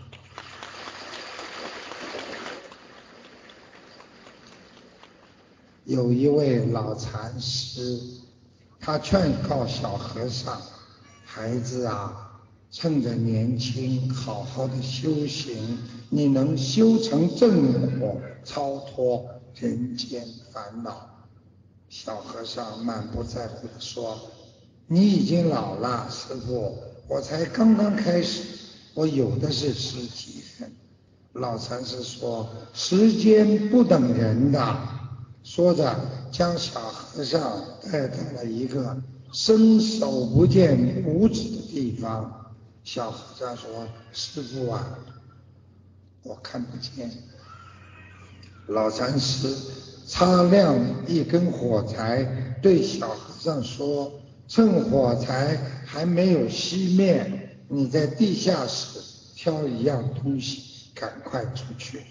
[5.86, 8.00] 有一位老禅师，
[8.86, 10.62] 他劝告小和尚
[11.24, 12.38] ：“孩子啊，
[12.70, 15.78] 趁着年轻，好好的修行，
[16.10, 19.26] 你能修成正果，超脱
[19.56, 21.10] 人间烦恼。”
[21.88, 24.20] 小和尚满不在乎地说
[24.88, 26.78] ：“你已经老了，师傅，
[27.08, 28.44] 我才刚刚开始，
[28.94, 30.70] 我有的是时间。”
[31.32, 34.78] 老禅师说：“时间不等人的。”
[35.44, 35.96] 说着，
[36.32, 38.98] 将小和尚带到了一个
[39.32, 42.54] 伸手不见五指的地方。
[42.84, 44.98] 小和尚说：“师傅啊，
[46.24, 47.12] 我看不见。”
[48.68, 49.56] 老禅师。
[50.06, 50.78] 擦亮
[51.08, 54.12] 一根火柴，对小和尚说
[54.50, 59.00] ：“趁火柴还没有熄灭，你在地下室
[59.34, 62.02] 挑一样东西，赶快出去。”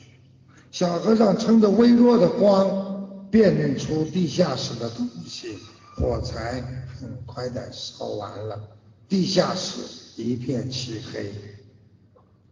[0.73, 2.92] 小和尚撑着微弱的光，
[3.33, 5.57] 辨认出地下室的东西，
[5.97, 6.63] 火柴
[7.01, 8.61] 很快的烧完了，
[9.09, 9.81] 地下室
[10.17, 11.33] 一片漆黑。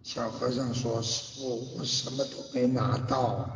[0.03, 3.47] 小和尚说：“师傅，我什么都没拿到。”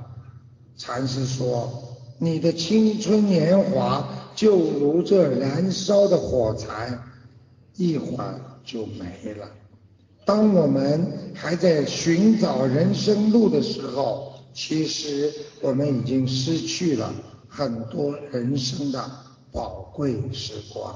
[0.77, 4.07] 禅师说：“你的青春年华
[4.37, 6.99] 就如这燃烧的火柴，
[7.75, 9.49] 一会儿就没了。
[10.27, 17.13] 当我们还在寻找人生路的时候，其实我们已经失去了
[17.49, 19.11] 很多人生的
[19.51, 20.95] 宝贵时光。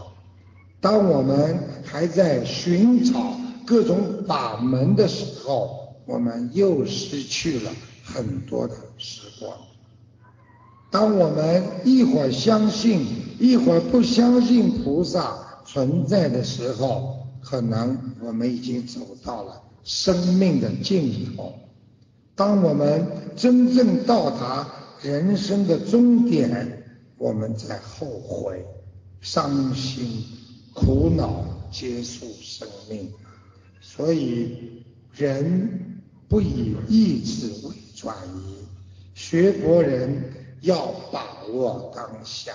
[0.80, 3.36] 当我们还在寻找
[3.66, 7.72] 各种法门的时候，我们又失去了
[8.04, 9.52] 很多的时光。
[10.90, 13.04] 当我们一会儿相信，
[13.40, 15.36] 一会儿不相信菩萨
[15.66, 21.52] 存在的时候，可能我们已经走到了生命的尽头。
[22.38, 23.04] 当我们
[23.36, 24.66] 真正到达
[25.02, 26.84] 人生的终点，
[27.18, 28.64] 我们在后悔、
[29.20, 30.24] 伤心、
[30.72, 33.10] 苦恼，结束生命。
[33.80, 38.16] 所以，人不以意志为转
[38.46, 38.54] 移，
[39.14, 40.32] 学佛人。
[40.62, 42.50] 要把握当下。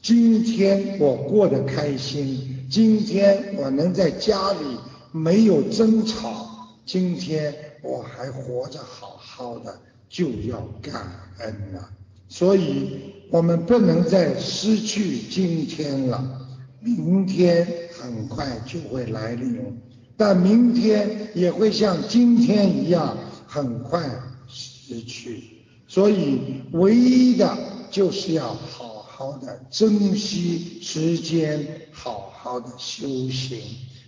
[0.00, 4.78] 今天我过得开心，今天我能在家里
[5.10, 6.46] 没有争吵，
[6.86, 7.52] 今天
[7.82, 11.06] 我还活着好好的，就要感
[11.38, 11.90] 恩了。
[12.28, 16.46] 所以，我们不能再失去今天了。
[16.80, 19.78] 明天很快就会来临，
[20.16, 23.16] 但明天也会像今天一样
[23.46, 24.08] 很快
[24.48, 25.58] 失去。
[25.86, 27.58] 所以，唯一的
[27.90, 33.60] 就是要好好的珍惜时间，好好的修行。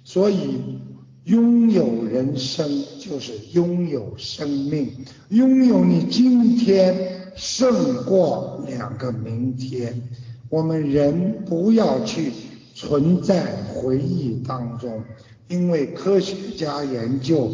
[0.05, 0.61] 所以，
[1.25, 2.69] 拥有人生
[2.99, 4.91] 就是拥有生命，
[5.29, 10.03] 拥有你今天胜过两个明天。
[10.49, 12.33] 我们人不要去
[12.75, 15.03] 存在回忆当中，
[15.49, 17.51] 因为科学家研究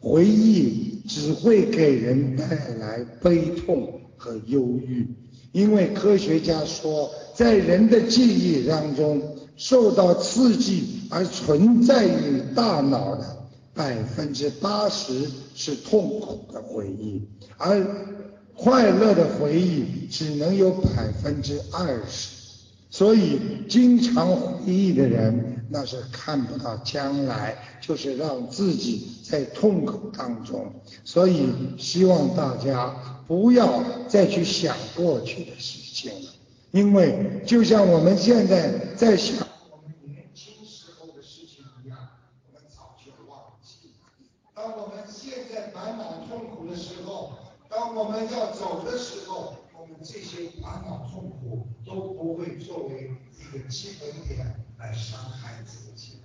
[0.00, 0.88] 回忆。
[1.08, 2.44] 只会给人带
[2.78, 5.04] 来悲痛和忧郁，
[5.50, 9.20] 因为科学家说，在人的记忆当中，
[9.56, 13.36] 受到刺激而存在于大脑的
[13.74, 17.84] 百分之八十是痛苦的回忆，而
[18.54, 22.40] 快乐的回忆只能有百分之二十。
[22.92, 23.38] 所以，
[23.68, 30.72] 经常回忆的人，那是看不到将来，就是让自己在痛苦当中。
[31.04, 31.46] 所以，
[31.78, 32.92] 希望大家
[33.28, 36.30] 不要再去想过去的事情了，
[36.72, 41.96] 因为就像我们现在在想我们年轻时候的事情一样，
[42.48, 44.10] 我们早就忘记了。
[44.52, 47.34] 当我们现在满脑痛苦的时候，
[47.80, 49.54] 当我们要走的时候。
[49.72, 56.18] 我们这些烦恼痛苦都不会作为一个基本点来伤害自己，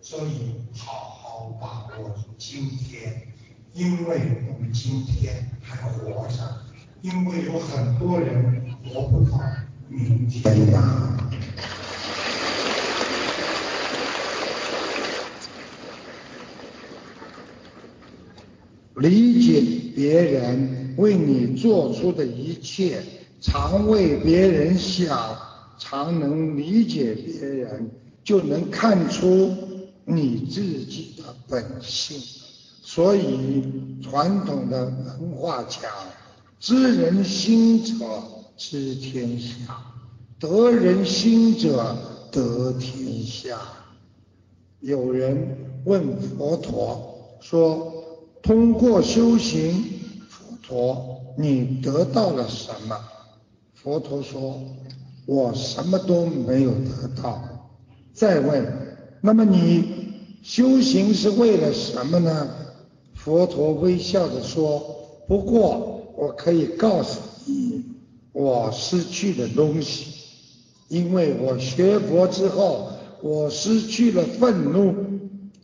[0.00, 3.28] 所以好好把握住今天，
[3.74, 6.62] 因为我们今天还活着，
[7.02, 9.38] 因为有很多人活不到
[9.90, 11.18] 明天呐。
[18.96, 23.02] 理解别人为你做出的一切。
[23.40, 25.36] 常为别人想，
[25.76, 27.90] 常能理解别人，
[28.22, 29.52] 就能看出
[30.04, 32.16] 你自己的本性。
[32.84, 33.64] 所以
[34.00, 35.90] 传统的文化讲：
[36.60, 38.04] 知人心者
[38.56, 39.76] 知天下，
[40.38, 41.96] 得人心者
[42.30, 43.58] 得天下。
[44.78, 47.92] 有人问佛陀说
[48.40, 49.84] ：“通过修行，
[50.72, 52.98] 佛，你得到了什么？”
[53.76, 54.58] 佛陀说
[55.26, 57.42] ：“我什么都没有得到。”
[58.14, 58.66] 再问
[59.20, 59.84] ：“那么你
[60.42, 62.48] 修行是为了什么呢？”
[63.14, 64.82] 佛陀微笑着说
[65.28, 67.84] ：“不过我可以告诉你，
[68.32, 70.06] 我失去的东西，
[70.88, 72.88] 因为我学佛之后，
[73.20, 74.94] 我失去了愤怒，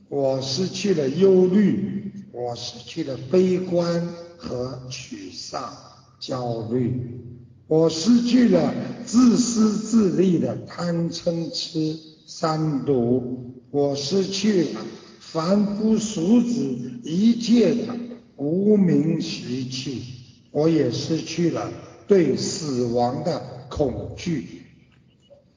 [0.09, 4.07] 我失去了忧虑，我失去了悲观
[4.39, 5.71] 和沮丧、
[6.19, 7.21] 焦虑。”
[7.69, 8.73] 我失去了
[9.05, 11.95] 自私自利的贪嗔痴
[12.27, 14.81] 三毒，我失去了
[15.21, 16.55] 凡夫俗子
[17.05, 17.95] 一切的
[18.37, 20.03] 无名习气，
[20.51, 21.71] 我也失去了
[22.07, 24.63] 对死亡的恐惧。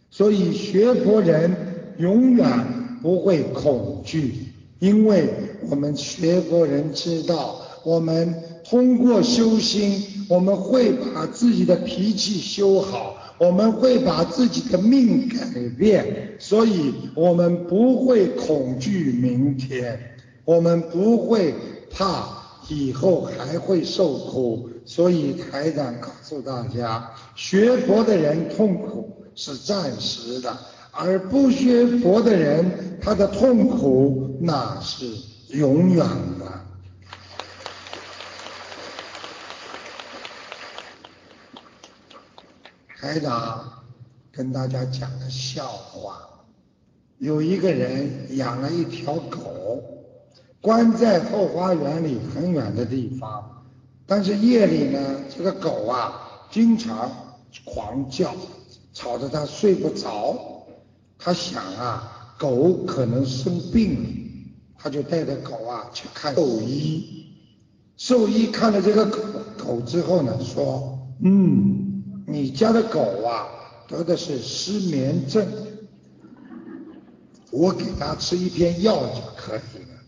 [0.09, 1.55] 所以学佛人
[1.97, 4.33] 永远不会恐惧，
[4.79, 5.29] 因为
[5.69, 8.35] 我们学佛人知道，我们
[8.71, 10.25] 通过修心。
[10.29, 15.35] 我们会把自己的脾气修好，我们会把自己的命改
[15.77, 19.99] 变，所以我们不会恐惧明天，
[20.45, 21.53] 我们不会
[21.89, 22.29] 怕
[22.69, 24.69] 以后还会受苦。
[24.85, 30.57] 所以台长告诉大家，学佛的人痛苦是暂时的，
[30.91, 35.05] 而不学佛的人，他的痛苦那是
[35.49, 36.05] 永远
[36.39, 36.45] 的。
[43.01, 43.67] 台长
[44.31, 46.19] 跟大家讲个笑话。
[47.17, 49.83] 有一个人养了一条狗，
[50.61, 53.65] 关在后花园里很远的地方，
[54.05, 54.99] 但是夜里呢，
[55.35, 57.09] 这个狗啊经常
[57.65, 58.35] 狂叫，
[58.93, 60.67] 吵得他睡不着。
[61.17, 64.09] 他想啊，狗可能生病了，
[64.77, 67.25] 他就带着狗啊去看兽医。
[67.97, 69.17] 兽医看了这个狗
[69.57, 71.90] 狗之后呢，说：“嗯，
[72.27, 73.47] 你家的狗啊
[73.87, 75.45] 得的是失眠症。”
[77.51, 79.99] 我给他吃一片药就可以了。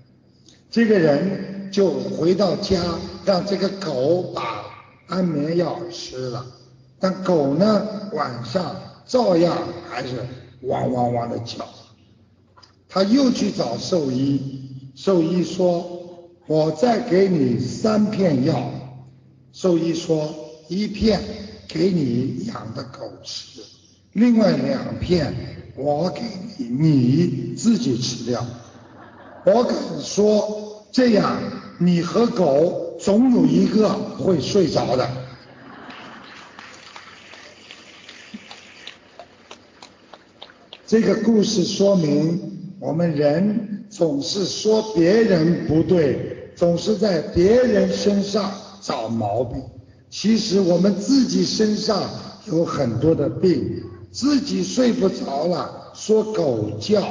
[0.72, 2.82] 这个人就回到家，
[3.26, 4.64] 让这个狗把
[5.08, 6.46] 安眠药吃了。
[7.00, 8.74] 但狗呢，晚上
[9.06, 9.58] 照样
[9.90, 10.26] 还是
[10.62, 11.68] 汪汪汪的叫。
[12.88, 18.72] 他又去找兽医，兽医说：“我再给你三片药。”
[19.52, 20.34] 兽医说
[20.70, 21.20] ：“一片
[21.74, 23.62] 给你养的狗吃，
[24.12, 25.34] 另外两片。”
[25.76, 26.22] 我给
[26.60, 28.46] 你，你自己吃掉。
[29.44, 31.42] 我敢说，这样
[31.80, 35.10] 你和狗总有一个会睡着的。
[40.86, 42.40] 这个故事说明，
[42.80, 49.60] 我们人总是说别人不对，总是在别人身上找毛病。
[50.16, 52.08] 其实我们自己身上
[52.46, 53.82] 有很多的病。
[54.12, 57.02] 自己睡不着了，说狗叫；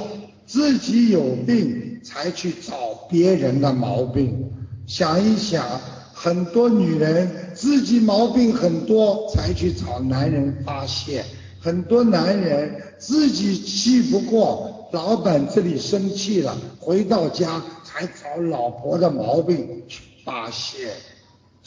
[0.47, 4.49] 自己有病才去找别人的毛病。
[4.87, 5.81] 想一想，
[6.15, 11.23] 很多女人自己毛病很多，才去找男人发泄；
[11.61, 20.91] 很多男人自己气不过老板这里生气了，回到家才找老婆的毛病去发泄。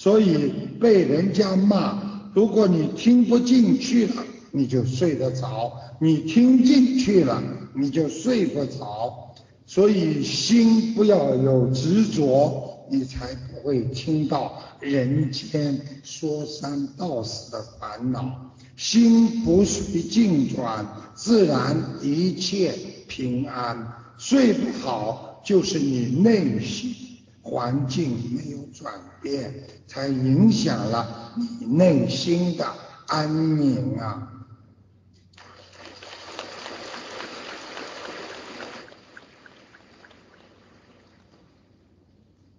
[0.06, 4.24] 所以被人家骂，如果你听不进去了。
[4.52, 7.42] 你就睡得着，你听进去了，
[7.74, 9.34] 你就睡不着。
[9.66, 18.54] 所以心不要有执着，你才不会听到人间说三道四的烦恼。
[18.78, 20.86] 心不随境转，
[21.16, 22.76] 自然一切
[23.08, 23.76] 平安。
[24.20, 26.94] 睡不好，就是你内心
[27.42, 29.52] 环境没有转变，
[29.96, 32.70] 还影响了你内心的
[33.08, 34.30] 安宁啊。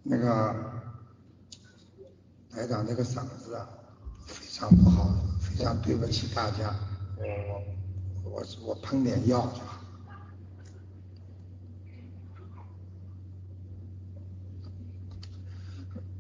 [0.03, 0.57] 那个
[2.51, 3.69] 台长，这个嗓子啊，
[4.27, 6.75] 非常不好，非常对不起大家。
[8.25, 9.77] 我我我喷点药就好。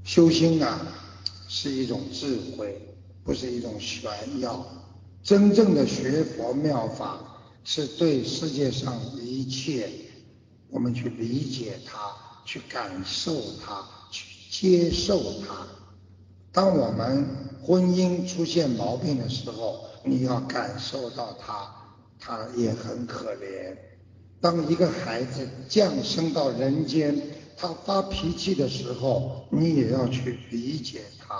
[0.04, 0.78] 修心啊，
[1.66, 2.80] 是一种智慧，
[3.24, 4.08] 不是一种炫
[4.38, 4.64] 耀。
[5.20, 7.18] 真正的学佛妙法，
[7.64, 9.90] 是对世界上一切，
[10.70, 12.12] 我们去理解它。
[12.44, 15.66] 去感受它，去接受它。
[16.52, 17.26] 当我们
[17.60, 21.68] 婚姻出现毛病的时候，你要感受到它，
[22.20, 23.76] 它也很可怜。
[24.40, 27.20] 当一个孩子降生到人间，
[27.56, 31.34] 他发脾气的时候，你也要去理解他。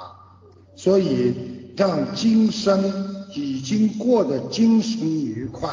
[0.75, 1.35] 所以，
[1.77, 5.71] 让今生已经过得精神愉快，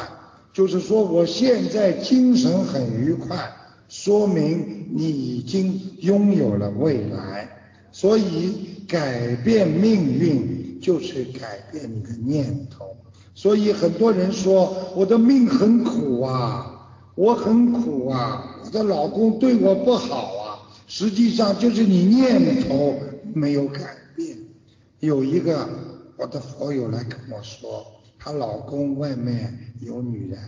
[0.52, 3.50] 就是说，我现在精神很愉快。
[3.88, 7.48] 说明你已经拥有了未来，
[7.92, 12.96] 所以改变命运就是改变你的念头。
[13.34, 20.58] 所以很多人说我的命很苦啊，我很苦啊，的老公对我不好啊，
[20.88, 22.98] 实际上就是你念头
[23.32, 24.36] 没有改变。
[24.98, 25.68] 有一个
[26.16, 27.86] 我的佛友来跟我说，
[28.18, 30.38] 她老公外面有女人，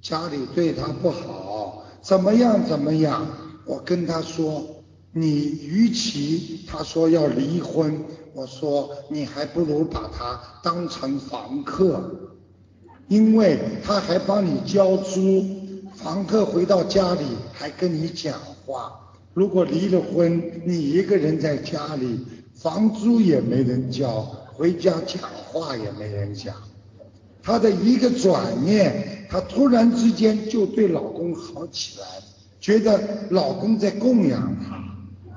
[0.00, 1.84] 家里对她不好。
[2.00, 2.64] 怎么样？
[2.66, 3.26] 怎么样？
[3.66, 4.82] 我跟他说，
[5.12, 5.28] 你
[5.62, 12.02] 与其他说要离婚，我说你还不如把他当成房客，
[13.08, 15.44] 因为他还帮你交租，
[16.02, 17.20] 房客回到家里
[17.52, 18.34] 还跟你讲
[18.66, 18.92] 话。
[19.34, 22.18] 如果离了婚，你一个人在家里，
[22.54, 24.20] 房租也没人交，
[24.52, 26.54] 回家讲话也没人讲。
[27.42, 32.06] 她的一个转念，她突然之间就对老公好起来，
[32.60, 33.00] 觉得
[33.30, 34.82] 老公在供养她。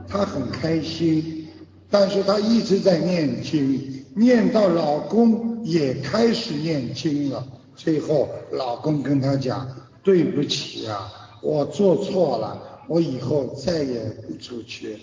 [0.08, 1.48] 她很开心，
[1.90, 9.68] 但是她一直在念经，念到老公也开始念经了，最后老公跟她讲
[10.06, 15.00] ：“对不起啊，我做错了，我以后再也不出去。”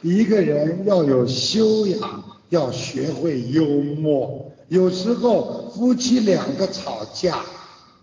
[0.00, 4.50] 一个人要有修养，要学会幽默。
[4.68, 7.44] 有时候夫妻两个吵架，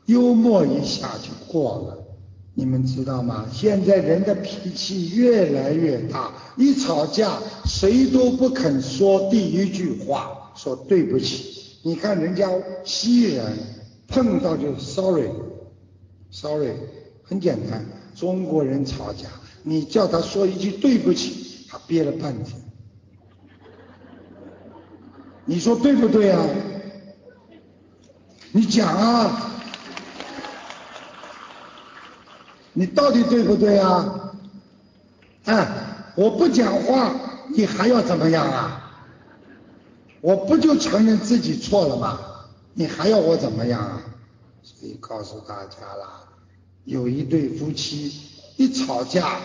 [0.05, 1.97] 幽默一下就过了。
[2.53, 3.45] 你们知道吗？
[3.51, 11.79] 现在人的脾气越来越大，一吵架谁都不肯说第一句话，说对不起。
[11.83, 12.49] 你看人家
[12.83, 13.57] 西人
[14.07, 16.73] 碰到就 sorry，sorry，
[17.23, 17.85] 很简单。
[18.15, 19.27] 中国人吵架，
[19.63, 21.65] 你叫他说一句对不起。
[21.69, 22.61] 他憋了半天，
[25.45, 26.45] 你说对不对啊？
[28.51, 29.51] 你讲啊，
[32.73, 34.33] 你到底对不对啊？
[35.45, 35.65] 哎，
[36.15, 37.15] 我不讲话，
[37.55, 38.80] 你还要怎么样啊？
[40.21, 42.19] 我不就承认自己错了吗？
[42.73, 44.01] 你还要我怎么样啊？
[44.63, 46.27] 所以告诉大家了，
[46.85, 48.13] 有一对夫妻
[48.55, 49.39] 一吵架。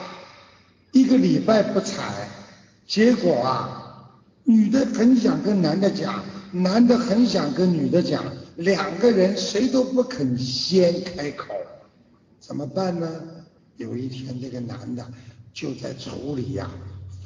[0.93, 2.29] 一个礼拜不睬，
[2.87, 4.11] 结果啊，
[4.45, 8.25] 女的很想跟男的讲，男的很想跟女的讲，
[8.57, 11.55] 两个人谁都不肯先开口，
[12.41, 13.09] 怎么办呢？
[13.77, 15.07] 有一天，这个男的
[15.53, 16.71] 就在处里呀，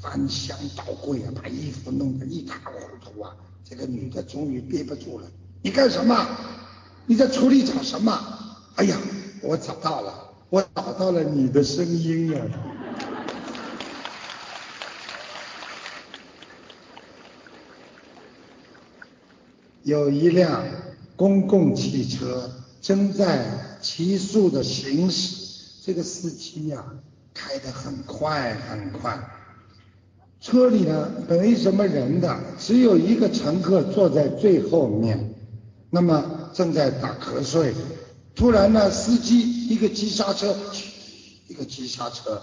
[0.00, 2.72] 翻箱倒柜啊，把衣服弄得一塌糊
[3.04, 3.34] 涂啊。
[3.64, 5.26] 这个女的终于憋不住了，
[5.62, 6.26] 你干什么？
[7.06, 8.12] 你在处里找什么？
[8.76, 8.96] 哎呀，
[9.42, 12.46] 我找到了，我找到了你的声音啊。
[19.82, 20.64] 有一辆
[21.16, 25.36] 公共汽车正在急速的行驶，
[25.84, 26.84] 这个司机呀
[27.34, 29.18] 开得很快很快，
[30.40, 35.34] 车里呢没什么人的，只有一个乘客坐在最后面，
[35.90, 37.74] 那么正在打瞌睡。
[38.34, 40.56] 突然呢，司机一个急刹车，
[41.46, 42.40] 一个急刹车，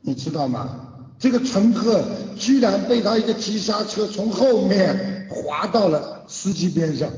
[0.00, 0.94] 你知道吗？
[1.18, 2.04] 这个乘客
[2.36, 7.08] 居然被他一个急刹车从后面滑到了司机边上，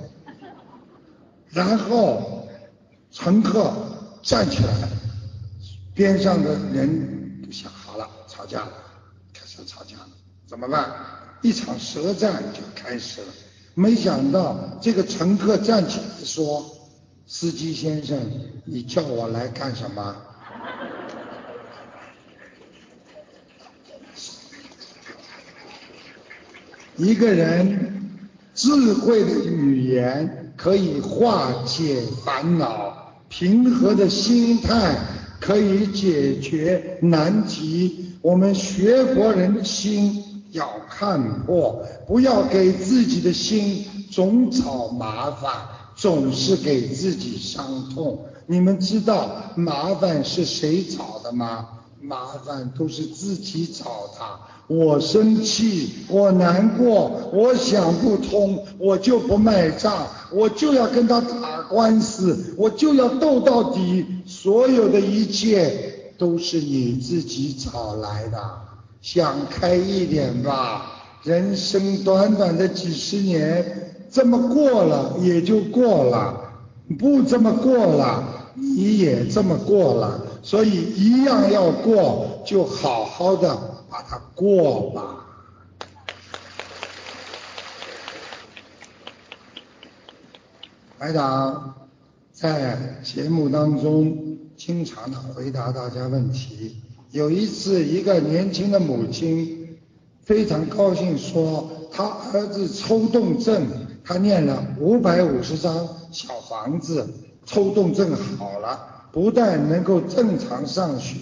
[1.48, 2.46] 然后
[3.10, 3.72] 乘客
[4.22, 4.88] 站起来，
[5.94, 8.72] 边上的人就想好了，吵架了，
[9.50, 10.10] 开始吵架了，
[10.46, 10.94] 怎么办？
[11.42, 13.26] 一场舌战就开始了。
[13.74, 16.64] 没想到这个乘客站起来说
[17.26, 18.16] ：“司机先生，
[18.64, 20.14] 你叫我来干什么？”
[26.96, 28.20] 一个人
[28.54, 34.96] 智慧的语言可以化解烦恼，平和的心态
[35.40, 38.12] 可以解决难题。
[38.22, 40.22] 我们学佛人的心
[40.52, 45.52] 要看破，不要给自己的心总找麻烦，
[45.96, 48.26] 总是给自己伤痛。
[48.46, 51.68] 你们知道麻烦是谁找的吗？
[52.02, 53.84] 麻烦都是自己找
[54.18, 54.20] 的。
[54.70, 64.06] 我生气，我难过，我想不通，我就不卖账，我就要跟他打官司，我就要斗到底。
[64.24, 68.38] 所有的一切都是你自己找来的，
[69.02, 70.86] 想开一点吧。
[71.24, 76.32] 人生短短的几十年，这么过了也就过了，
[76.96, 83.58] 不这么过了你也这么过了，所以一样要过，就好好的。
[84.10, 85.24] 把它过吧。
[90.98, 91.88] 排长
[92.32, 96.82] 在节目当中经常的回答大家问题。
[97.12, 99.78] 有一次，一个年轻的母亲
[100.24, 103.66] 非常高兴，说他儿子抽动症，
[104.04, 107.08] 他念了五百五十张小房子，
[107.46, 111.16] 抽动症好了，不但能够正常上学，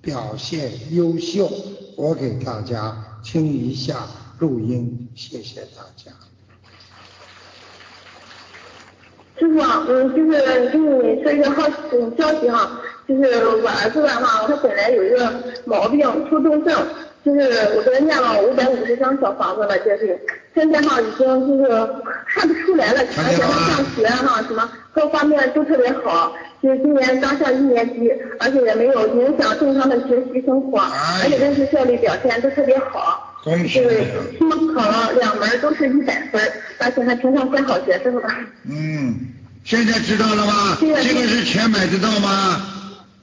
[0.00, 1.50] 表现优秀。
[1.96, 4.06] 我给大家听一下
[4.38, 6.10] 录音，谢谢大家。
[9.38, 11.68] 师傅，嗯，就是给你说一个好
[12.16, 15.32] 消息哈，就是我儿子的话，他本来有一个
[15.64, 16.86] 毛病，抽动症，
[17.24, 17.40] 就是
[17.76, 20.18] 我给他念了五百五十张小房子了，就是。
[20.54, 21.70] 现在哈已经就是
[22.26, 26.34] 看不出来了，而且他上学哈什么各方面都特别好，
[26.68, 34.04] 是今年刚上一年级，而且也没有影响正常的学习生活，而且这次效率表现都特别好，就是
[34.38, 36.40] 期末考了两门都是一百分，
[36.78, 38.22] 而且还评上三好学生了。
[38.68, 39.14] 嗯，
[39.64, 40.76] 现在知道了吗？
[40.80, 42.64] 这个是钱买得到吗？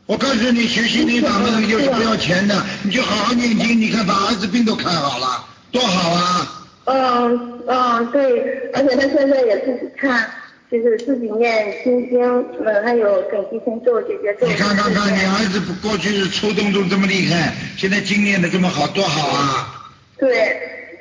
[0.05, 6.65] 我告诉你，学习灵法门就是不要钱的，你就好好念经，你看把儿子病都看好了，多好啊！
[6.85, 10.27] 嗯嗯，对，而且他现在也自己看，
[10.71, 12.21] 就是自己念心经，
[12.63, 14.47] 嗯，还有准提神咒这些咒。
[14.47, 19.89] 你看看看，你儿子过去是初动都这么厉害，现在经念的这么好，多好啊！
[20.17, 20.59] 对，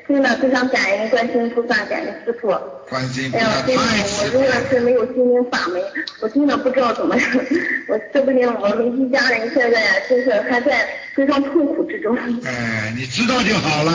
[0.08, 2.48] 真的非常感恩观世音菩萨，感恩师傅。
[2.88, 4.70] 观世音菩哎呀萨，真的，我如果慈悲了。
[4.70, 5.82] 是没有心灵法门，
[6.22, 7.14] 我真的不知道怎么，
[7.88, 12.16] 我说不定我们一家人现在就是还在非常痛苦之中。
[12.46, 13.92] 哎，你知道就好了，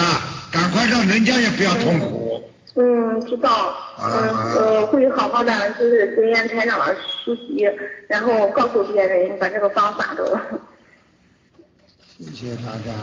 [0.51, 2.43] 赶快让人家也不要痛苦。
[2.45, 7.69] 嗯，知道，嗯呃，会好好的就是随烟台长的书习，
[8.07, 10.25] 然后告诉别人把这个方法都。
[12.17, 12.93] 谢谢大家。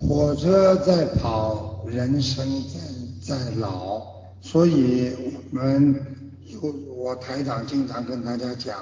[0.00, 2.44] 火车在跑，人生
[3.22, 4.02] 在在老，
[4.40, 5.14] 所以
[5.52, 5.94] 我们
[6.46, 6.60] 有
[6.94, 8.78] 我台长经常跟大家讲，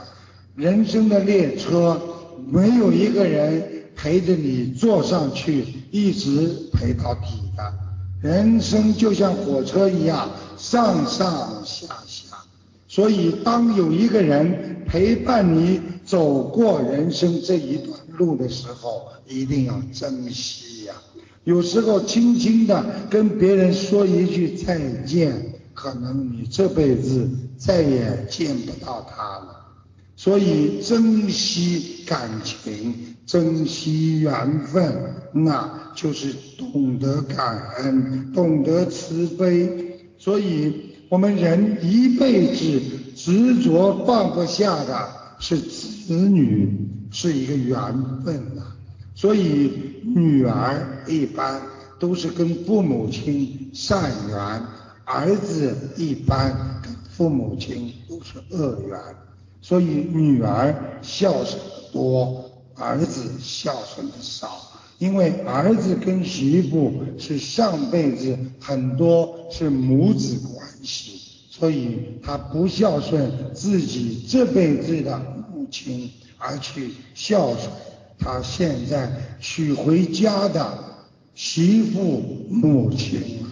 [0.54, 2.00] 人生的列车
[2.46, 7.74] 没有一个人陪着你坐上去，一直陪到底的。
[8.22, 12.36] 人生就像火车一样，上上下下。
[12.86, 20.94] 所以，当有一个人陪伴你走过人生这一段路的时候，一定要珍惜呀、
[21.42, 29.56] 有时候轻轻的跟别人说一句再见，可能你这辈子再也见不到他了。
[30.14, 40.00] 所以，珍惜感情，珍惜缘分，那就是懂得感恩，懂得慈悲。
[40.16, 42.80] 所以，我们人一辈子
[43.14, 45.08] 执着放不下的
[45.38, 47.78] 是子女，是一个缘
[48.24, 48.62] 分呐、
[49.14, 49.72] 所以，
[50.02, 51.60] 女儿一般
[51.98, 54.62] 都是跟父母亲善缘，
[55.04, 58.98] 儿子一般跟父母亲都是恶缘。
[59.60, 62.47] 所以，女儿孝顺的多，
[62.78, 64.62] 儿子孝顺的少。
[64.98, 75.16] 因为儿子跟媳妇是上辈子很多是母子关系，所以他不孝顺自己这辈子的
[75.52, 77.70] 母亲，而去孝顺
[78.18, 79.08] 他现在
[79.40, 80.84] 娶回家的
[81.36, 82.20] 媳妇
[82.50, 83.46] 母亲。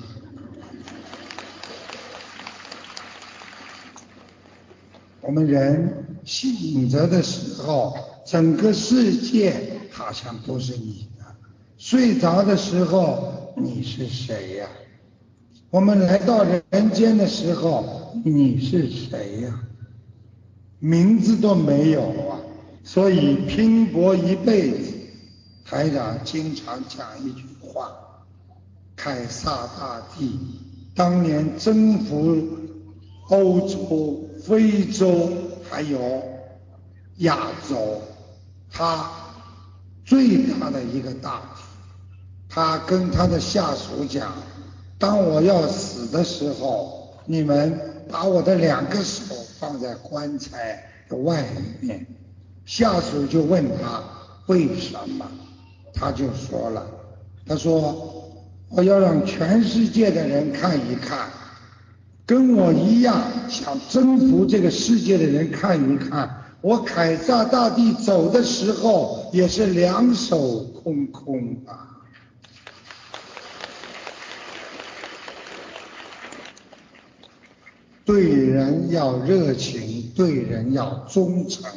[5.20, 7.94] 我们人醒着的时候，
[8.26, 9.54] 整个世界
[9.92, 11.24] 好像都是你的；
[11.78, 14.68] 睡着的时候，你是谁呀、
[15.70, 19.60] 我们来到人间的时候，你是谁呀、
[20.80, 22.40] 名字都没有啊！
[22.82, 24.92] 所以拼搏一辈子，
[25.64, 27.92] 台长经常讲一句话：
[28.96, 30.36] 凯撒大帝
[30.96, 32.44] 当年征服
[33.28, 35.30] 欧洲、非洲
[35.70, 36.22] 还有
[37.18, 38.00] 亚洲，
[38.70, 39.10] 他
[40.04, 41.62] 最大的一个大题，
[42.48, 44.32] 他跟他的下属讲：
[44.98, 51.44] 当我要死的时候，你们把我的两个手放在棺材的外
[51.80, 52.06] 面。
[52.64, 54.02] 下属就问他
[54.46, 55.24] 为什么，
[55.94, 56.86] 他就说了，
[57.46, 58.28] 他说
[58.68, 61.30] 我要让全世界的人看一看，
[62.26, 66.28] 跟我一样想征服这个世界的人看一看，
[66.66, 72.02] 我凯撒大帝走的时候也是两手空空啊。
[78.04, 81.70] 对人要热情，对人要忠诚。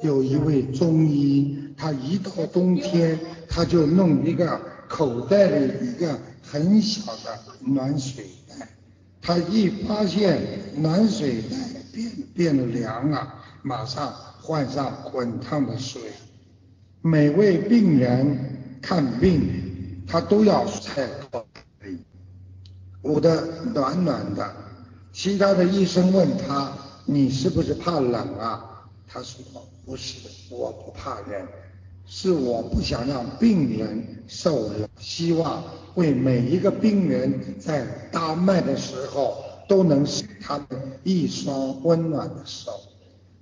[0.00, 3.18] 有一位中医，他一到冬天，
[3.48, 8.68] 他就弄一个口袋里一个很小的暖水袋。
[9.20, 10.40] 他一发现
[10.76, 11.56] 暖水袋
[11.92, 16.00] 变变凉了，马上换上滚烫的水。
[17.02, 21.98] 每位病人看病，他都要在口袋里
[23.02, 24.54] 捂得暖暖的。
[25.12, 26.72] 其他的医生问他
[27.06, 29.42] ：“你是不是怕冷啊？”他说
[29.84, 31.48] ：“不是，我不怕冷，
[32.06, 40.66] 是我不想让病人受冷，希望为每一个病人在搭脉的时候都能使他们
[41.02, 42.72] 一双温暖的手。”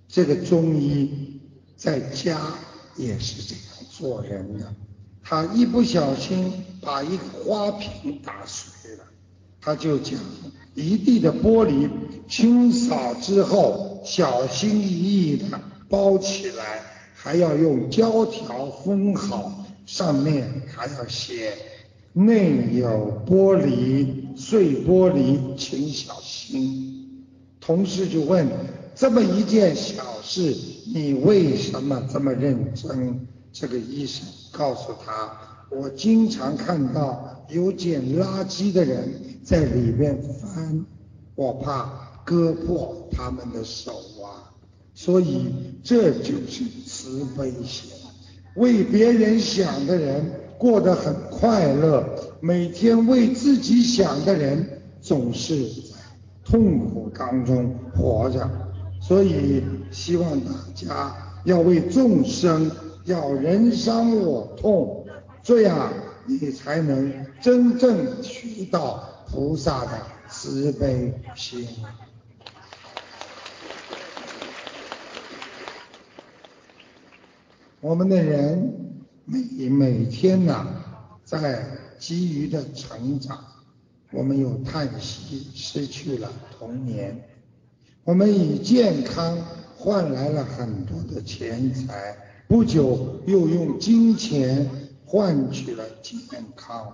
[0.09, 1.39] 这个中医
[1.77, 2.41] 在家
[2.97, 4.75] 也是这样做人的，
[5.23, 6.51] 他一不小心
[6.81, 9.05] 把一个花瓶打碎了。
[9.61, 10.19] 他就讲
[10.75, 11.89] 一地的玻璃
[12.27, 16.81] 清扫之后，小心翼翼的包起来，
[17.15, 21.53] 还要用胶条封好，上面还要写
[22.15, 27.27] 内有玻璃，碎玻璃，请小心。
[27.61, 28.49] 同事就问：
[28.99, 30.53] 这么一件小事，
[30.92, 33.28] 你为什么这么认真？
[33.53, 35.30] 这个医生告诉他：
[35.70, 39.09] 我经常看到有捡垃圾的人
[39.44, 40.84] 在里面翻，
[41.36, 41.88] 我怕
[42.24, 44.51] 割破他们的手啊。
[44.94, 45.46] 所以
[45.84, 47.92] 这就是慈悲心，
[48.57, 50.28] 为别人想的人。
[50.59, 52.05] 过得很快乐，
[52.40, 55.94] 每天为自己想的人总是在
[56.44, 58.51] 痛苦当中活着，
[59.09, 62.71] 所以希望大家要为众生
[63.07, 65.07] 要人伤我痛，
[65.43, 65.91] 这样
[66.27, 69.93] 你才能真正学到菩萨的
[70.29, 71.67] 慈悲心。
[77.81, 78.85] 我们的人。
[79.31, 80.67] 每每天呐，
[81.23, 81.63] 在
[81.99, 83.45] 急于的成长，
[84.11, 87.28] 我们又叹息失去了童年，
[88.09, 89.37] 我们以健康
[89.77, 92.17] 换来了很多的钱财，
[92.49, 94.67] 不久又用金钱
[95.05, 96.19] 换取了健
[96.57, 96.91] 康，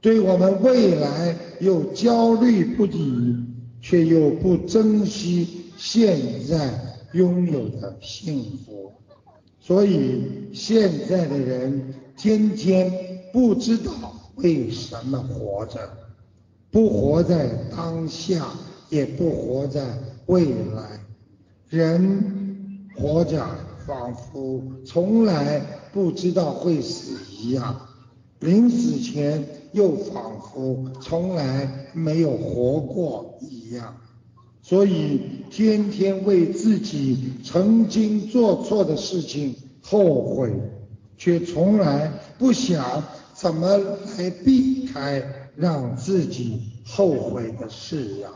[0.00, 3.36] 对我们未来又焦虑不已，
[3.82, 6.18] 却又不珍惜现
[6.48, 6.70] 在
[7.12, 8.90] 拥有的幸福。
[9.60, 12.90] 所以现在的人天天
[13.30, 13.92] 不知道
[14.36, 15.78] 为什么活着，
[16.70, 18.46] 不活在当下，
[18.88, 19.84] 也不活在
[20.30, 20.44] 未
[20.76, 21.00] 来。
[21.68, 23.44] 人活着
[23.84, 25.60] 仿佛从来
[25.92, 27.80] 不知道会死一样，
[28.38, 33.96] 临死前又仿佛从来没有活过一样。
[34.62, 35.20] 所以
[35.50, 40.52] 天天为自己曾经做错的事情后悔，
[41.18, 43.02] 却从来不想
[43.34, 43.76] 怎么
[44.16, 48.28] 来避开让自己后悔的事呀。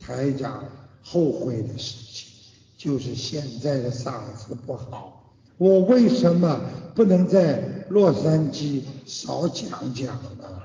[0.00, 0.64] 台长
[1.04, 2.32] 后悔的事情
[2.78, 5.22] 就是现在的嗓子不好，
[5.58, 6.58] 我为什么
[6.94, 10.06] 不能在洛杉矶少讲讲
[10.38, 10.62] 呢？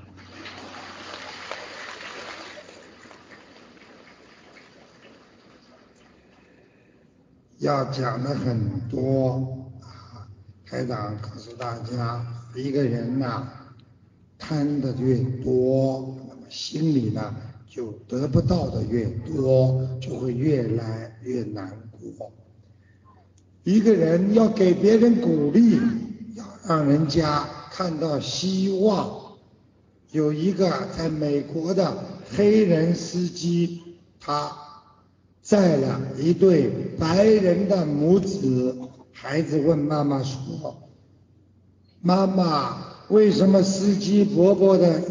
[7.58, 10.24] 要讲的很多啊！
[10.64, 12.26] 台长告诉大家，
[12.56, 13.46] 一个人呐，
[14.38, 17.36] 贪的越多，那么心里呢
[17.70, 22.30] 就得不到的越多，就会越来越难过。
[23.64, 25.78] 一个人要给别人鼓励，
[26.34, 29.18] 要让人家看到希望。
[30.10, 31.96] 有一个在美国的
[32.36, 33.80] 黑人司机，
[34.20, 34.50] 他。
[35.42, 36.68] 载了一对
[36.98, 38.76] 白人的母子，
[39.10, 40.76] 孩子问妈妈说
[42.02, 42.76] ：“妈妈，
[43.08, 45.02] 为什么司机伯伯的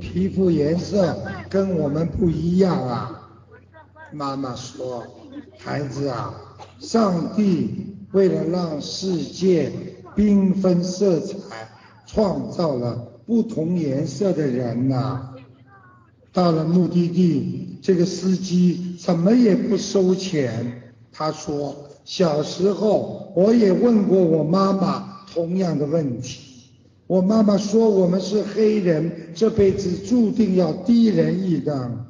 [0.00, 1.16] 皮肤颜色
[1.48, 3.20] 跟我们不一样啊？”
[4.12, 5.04] 妈妈说
[5.58, 6.34] ：“孩子啊，
[6.78, 9.72] 上帝为了让世界
[10.16, 11.36] 缤纷色彩，
[12.06, 12.94] 创造了
[13.26, 15.30] 不同颜色的人呐。”
[16.32, 20.92] 到了目的地，这个司机怎么也不收钱。
[21.12, 21.74] 他说
[22.04, 26.53] ：“小时候我也问过我妈妈同样的问题，
[27.06, 32.06] 我妈妈说我们是黑人，这辈子注定要低人一等。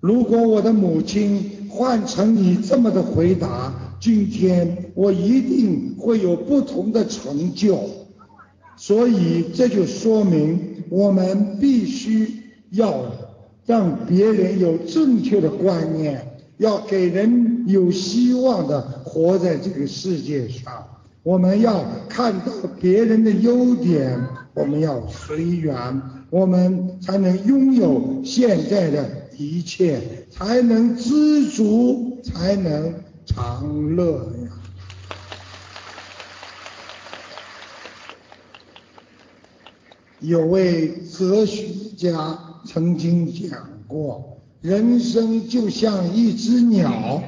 [0.00, 7.80] 如果我的母亲换成你这么的回答，今天我一定会有不同的成就。
[8.76, 13.04] 所以这就说明我们必须要。”
[13.64, 16.20] 让别人有正确的观念，
[16.58, 20.84] 要给人有希望的活在这个世界上。
[21.22, 24.18] 我们要看到别人的优点，
[24.54, 30.00] 我们要随缘，我们才能拥有现在的一切，
[30.30, 32.94] 才能知足，才能
[33.24, 34.50] 长乐呀。
[40.20, 42.38] 有位哲学家。
[42.64, 43.58] 曾经讲
[43.88, 47.20] 过，人生就像一只鸟，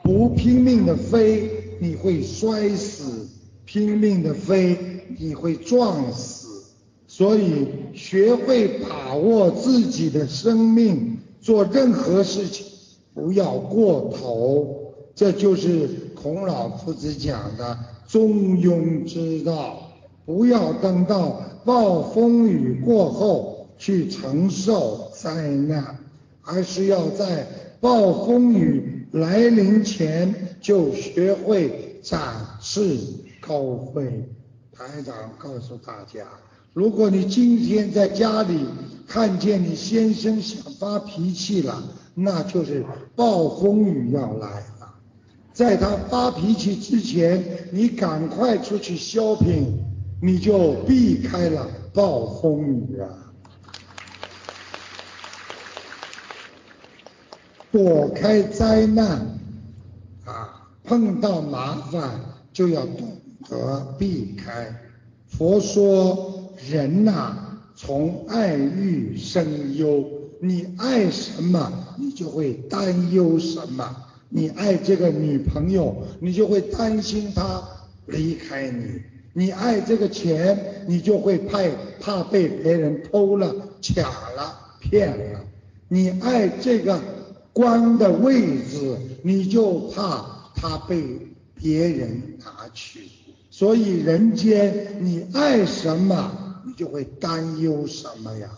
[0.00, 3.25] 不拼命的飞，你会摔死；
[3.66, 6.64] 拼命的飞，你会撞死。
[7.06, 12.64] 所以，学会把握自己的生命，做任何事情
[13.12, 19.90] 不要过头，这就是孔老夫子讲的中庸之道。
[20.24, 23.52] 不要等到暴风雨过后。
[23.78, 25.98] 去承受灾难，
[26.40, 27.46] 而是要在
[27.78, 32.18] 暴风雨来临前就学会展
[32.58, 32.96] 翅
[33.46, 34.28] 高飞。
[34.72, 36.26] 台长告诉大家，
[36.74, 38.66] 如果你今天在家里
[39.06, 41.82] 看见你先生想发脾气了，
[42.14, 42.84] 那就是
[43.14, 44.94] 暴风雨要来了。
[45.52, 49.72] 在他发脾气之前，你赶快出去 shopping，
[50.20, 53.08] 你就避开了暴风雨啊。
[57.72, 59.38] 躲开灾难
[60.24, 62.20] 啊，碰到麻烦
[62.52, 63.06] 就要躲
[63.48, 64.74] 得避开。
[65.26, 67.36] 佛说人呐，
[67.74, 70.04] 从爱欲生忧，
[70.40, 74.04] 你爱什么，你就会担忧什么。
[74.28, 77.62] 你爱这个女朋友，你就会担心她
[78.06, 79.00] 离开你；
[79.32, 81.60] 你爱这个钱，你就会怕
[82.00, 85.40] 怕被别人偷了、抢了、骗了；
[85.88, 87.00] 你爱这个。
[87.56, 91.02] 官的位置，你就怕他被
[91.54, 93.08] 别人拿去，
[93.56, 98.50] 所以人间你爱什么，你就会担忧什么呀？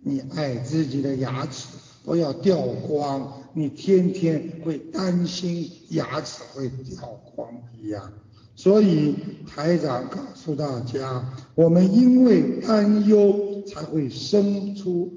[0.00, 1.68] 你爱自己的牙齿
[2.02, 7.46] 不要掉光，你天天会担心牙齿会掉光
[7.78, 8.10] 一样。
[8.56, 9.16] 所以
[9.46, 15.12] 台长告诉大家，我们因为担忧才会生出。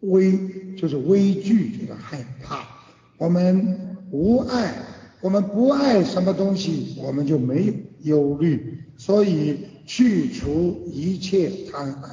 [0.00, 0.38] 畏
[0.74, 2.66] 就是畏惧，就是害怕。
[3.18, 4.74] 我们无爱，
[5.22, 8.82] 我们不爱什么东西，我们就没有忧虑。
[8.96, 12.10] 所以去除一切贪爱，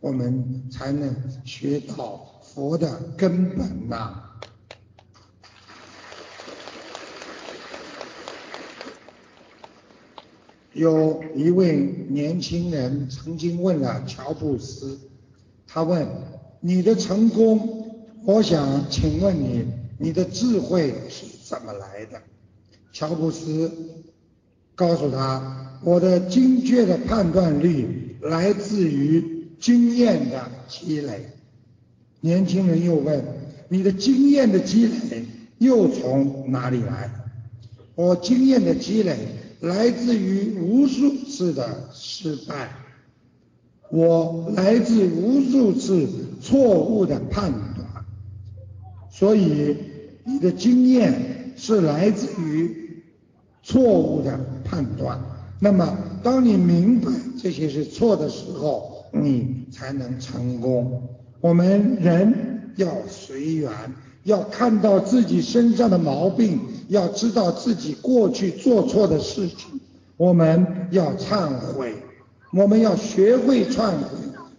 [0.00, 4.24] 我们才能学到佛的根本呐。
[10.72, 14.98] 有一位年轻人曾经问了乔布斯，
[15.66, 16.06] 他问。
[16.60, 17.94] 你的成功，
[18.24, 19.64] 我想请问你，
[19.96, 22.20] 你的智慧是怎么来的？
[22.98, 23.70] 乔布斯
[24.74, 27.86] 告诉他，我的精确的判断力
[28.22, 31.28] 来自于经验的积累。
[32.20, 33.24] 年轻人又问，
[33.68, 35.24] 你的经验的积累
[35.58, 37.08] 又从哪里来？
[37.94, 39.16] 我经验的积累
[39.60, 42.68] 来自于无数次的失败。
[43.92, 46.08] 我来自无数次
[46.42, 48.04] 错误的判断，
[49.08, 49.76] 所以
[50.24, 52.87] 你的经验是来自于
[53.68, 55.20] 错误的判断。
[55.60, 57.12] 那么，当你明白
[57.42, 61.02] 这些是错的时候，你才能成功。
[61.42, 63.70] 我们人要随缘，
[64.24, 66.58] 要看到自己身上的毛病，
[66.88, 69.78] 要知道自己过去做错的事情，
[70.16, 71.92] 我们要忏悔。
[72.50, 74.06] 我们要学会忏悔，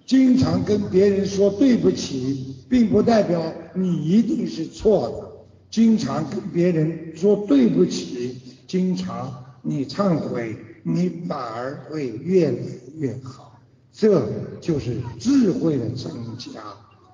[0.06, 3.42] 经常跟别人说对不起，并不代表
[3.74, 5.28] 你一定是错的。
[5.72, 8.36] 经常跟别人说对不起，
[8.70, 12.58] 经常你忏悔，你反而会越来
[12.98, 13.60] 越好。
[13.92, 14.26] 这
[14.62, 16.62] 就是智慧的增加。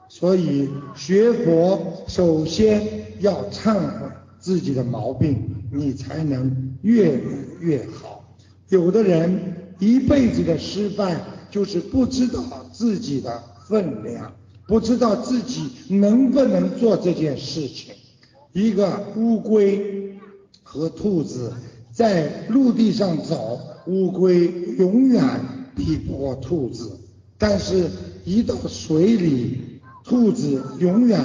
[0.09, 7.21] 所以学佛首先要忏悔自己的毛病，你才能越来
[7.61, 8.23] 越好。
[8.69, 9.53] 有的人。
[9.77, 11.19] 一辈子的失败，
[11.51, 14.33] 就是不知道自己的分量，
[14.65, 17.93] 不知道自己能不能做这件事情。
[18.53, 20.04] 一个乌龟
[20.75, 21.53] 和兔子
[21.93, 23.57] 在陆地上走，
[23.87, 24.45] 乌龟
[24.77, 25.23] 永远
[25.73, 26.89] 比不过兔子；
[27.37, 27.89] 但是，
[28.25, 31.17] 一到水里，兔子永远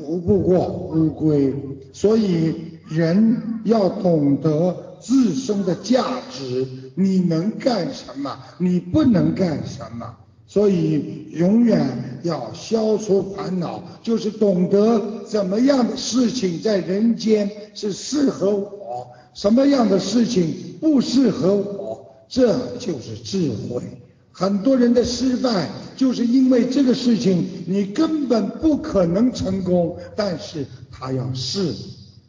[0.00, 1.54] 游不过乌龟。
[1.92, 2.54] 所以，
[2.88, 6.66] 人要懂得自身的价值。
[6.94, 8.38] 你能干什么？
[8.56, 10.16] 你不能干什么？
[10.46, 23.82] 所以永远要消除烦恼，就是懂得怎么样的事情在人间是适合我，什么样的事情不适合我，这就是智慧。
[24.30, 31.72] 很多人的失败就是因为这个事情，你根本不可能成功，但是他要试，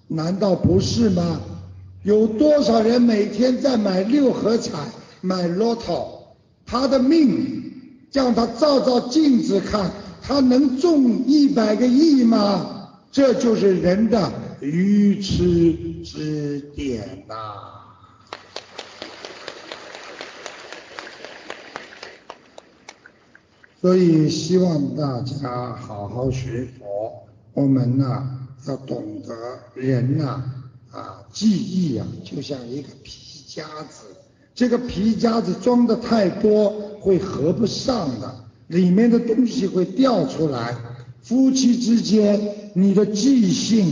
[0.07, 1.41] 难道不是吗？
[2.03, 4.77] 有多少人每天在买六合彩、
[5.21, 6.05] 买 lotto？
[6.63, 7.63] 他的命
[8.15, 12.89] 叫他照照镜子看，他能中一百个亿吗？
[13.11, 14.31] 这就是人的
[14.61, 17.35] 愚痴之点呐！
[23.81, 28.25] 所以希望大家好好学佛，我们呐
[28.65, 29.35] 要懂得
[29.73, 30.41] 人呐。
[30.93, 34.05] 啊，记忆啊，就像一个皮夹子，
[34.55, 36.69] 这个皮夹子装的太多
[37.01, 38.33] 会合不上的，
[38.67, 40.73] 里面的东西会掉出来。
[41.21, 43.85] 夫妻之间，你的记性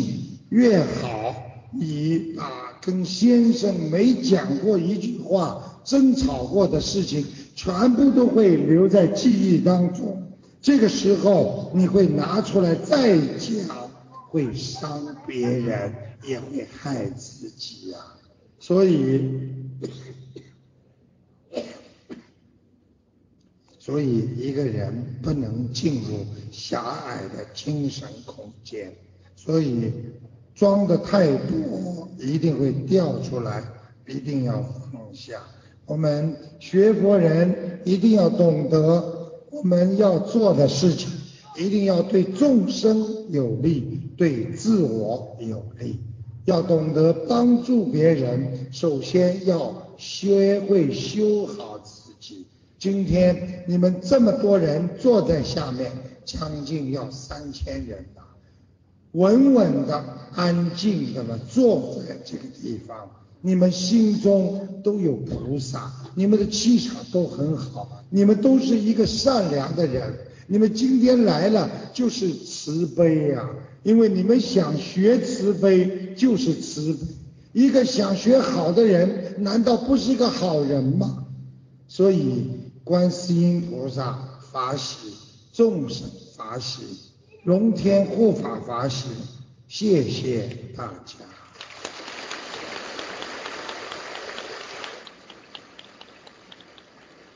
[0.49, 1.35] 越好，
[1.71, 7.25] 你啊跟先生没讲过一句话，争吵过的事情，
[7.55, 10.31] 全部都会留在记忆当中。
[10.61, 13.89] 这个时候你会拿出来再讲，
[14.29, 15.93] 会伤别人，
[16.25, 17.97] 也会害自己呀。
[18.59, 19.19] 所以，
[23.85, 28.93] 所以一个人不能进入狭隘的精神空间，
[29.35, 29.91] 所以
[30.55, 33.61] 装的太多，一定会掉出来，
[34.07, 35.41] 一定要放下。
[35.85, 41.09] 我们学佛人一定要懂得，我们要做的事情，
[41.57, 45.99] 一定要对众生有利，对自我有利。
[46.45, 51.72] 要懂得帮助别人，首先要学会修好。
[52.83, 55.89] 今天你们这么多人坐在下面，
[56.25, 58.21] 将近要三千人了，
[59.13, 60.03] 稳稳的、
[60.33, 70.13] 安静的坐在这个地方，你们心中都有菩萨，你们的气场都很好，你们都是一个善良的人。
[70.47, 73.49] 你们今天来了就是慈悲呀。
[73.83, 76.99] 因为你们想学慈悲，就是慈悲。
[77.53, 81.19] 一个想学好的人，难道不是一个好人吗？
[81.87, 82.49] 所以，
[82.83, 84.19] 观世音菩萨
[84.51, 85.15] 法喜，
[85.53, 87.11] 众生法喜，
[87.43, 89.07] 龙天护法法喜，
[89.69, 91.15] 谢谢大家。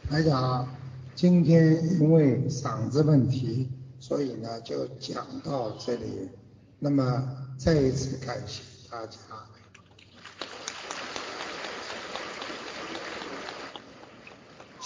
[0.10, 0.68] 台长，
[1.16, 3.70] 今天因为嗓子问题。
[4.00, 6.30] 所以呢，就讲到这里。
[6.80, 7.24] 那么
[7.58, 8.62] 再一次感谢
[8.92, 9.18] 大家。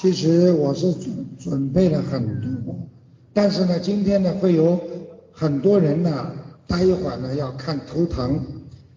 [0.02, 2.76] 其实我是准准备了很多，
[3.34, 4.80] 但是呢，今天呢会有
[5.32, 6.32] 很多人呢，
[6.66, 8.44] 待一会儿呢要看图腾。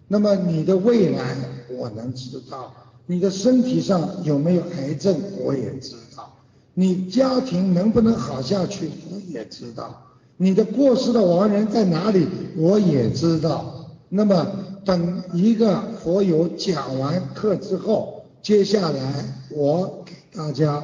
[0.07, 1.35] 那么你的未来
[1.77, 2.73] 我能知道，
[3.05, 6.33] 你的身体上有没有癌症我也知道，
[6.73, 10.01] 你家庭能不能好下去我也知道。
[10.37, 12.27] 你的过世的亡人在哪里？
[12.57, 13.91] 我也知道。
[14.09, 14.43] 那么
[14.83, 20.83] 等一个佛友讲完课之后，接下来我给大家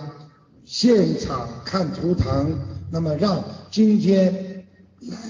[0.64, 2.58] 现场看图腾，
[2.90, 4.66] 那么让今天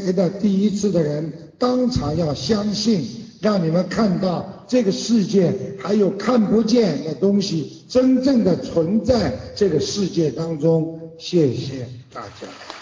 [0.06, 3.04] 来的第一次的人当场要相信，
[3.42, 11.00] 让你们看到这个世界还有看不见的东西真正的存在这个世界当中。
[11.18, 12.81] 谢谢大家。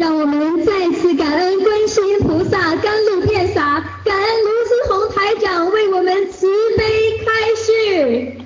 [0.00, 6.46] 让我们再次感恩观世音菩萨甘露遍洒，感恩卢思宏台长为我们慈
[6.78, 8.39] 悲开示。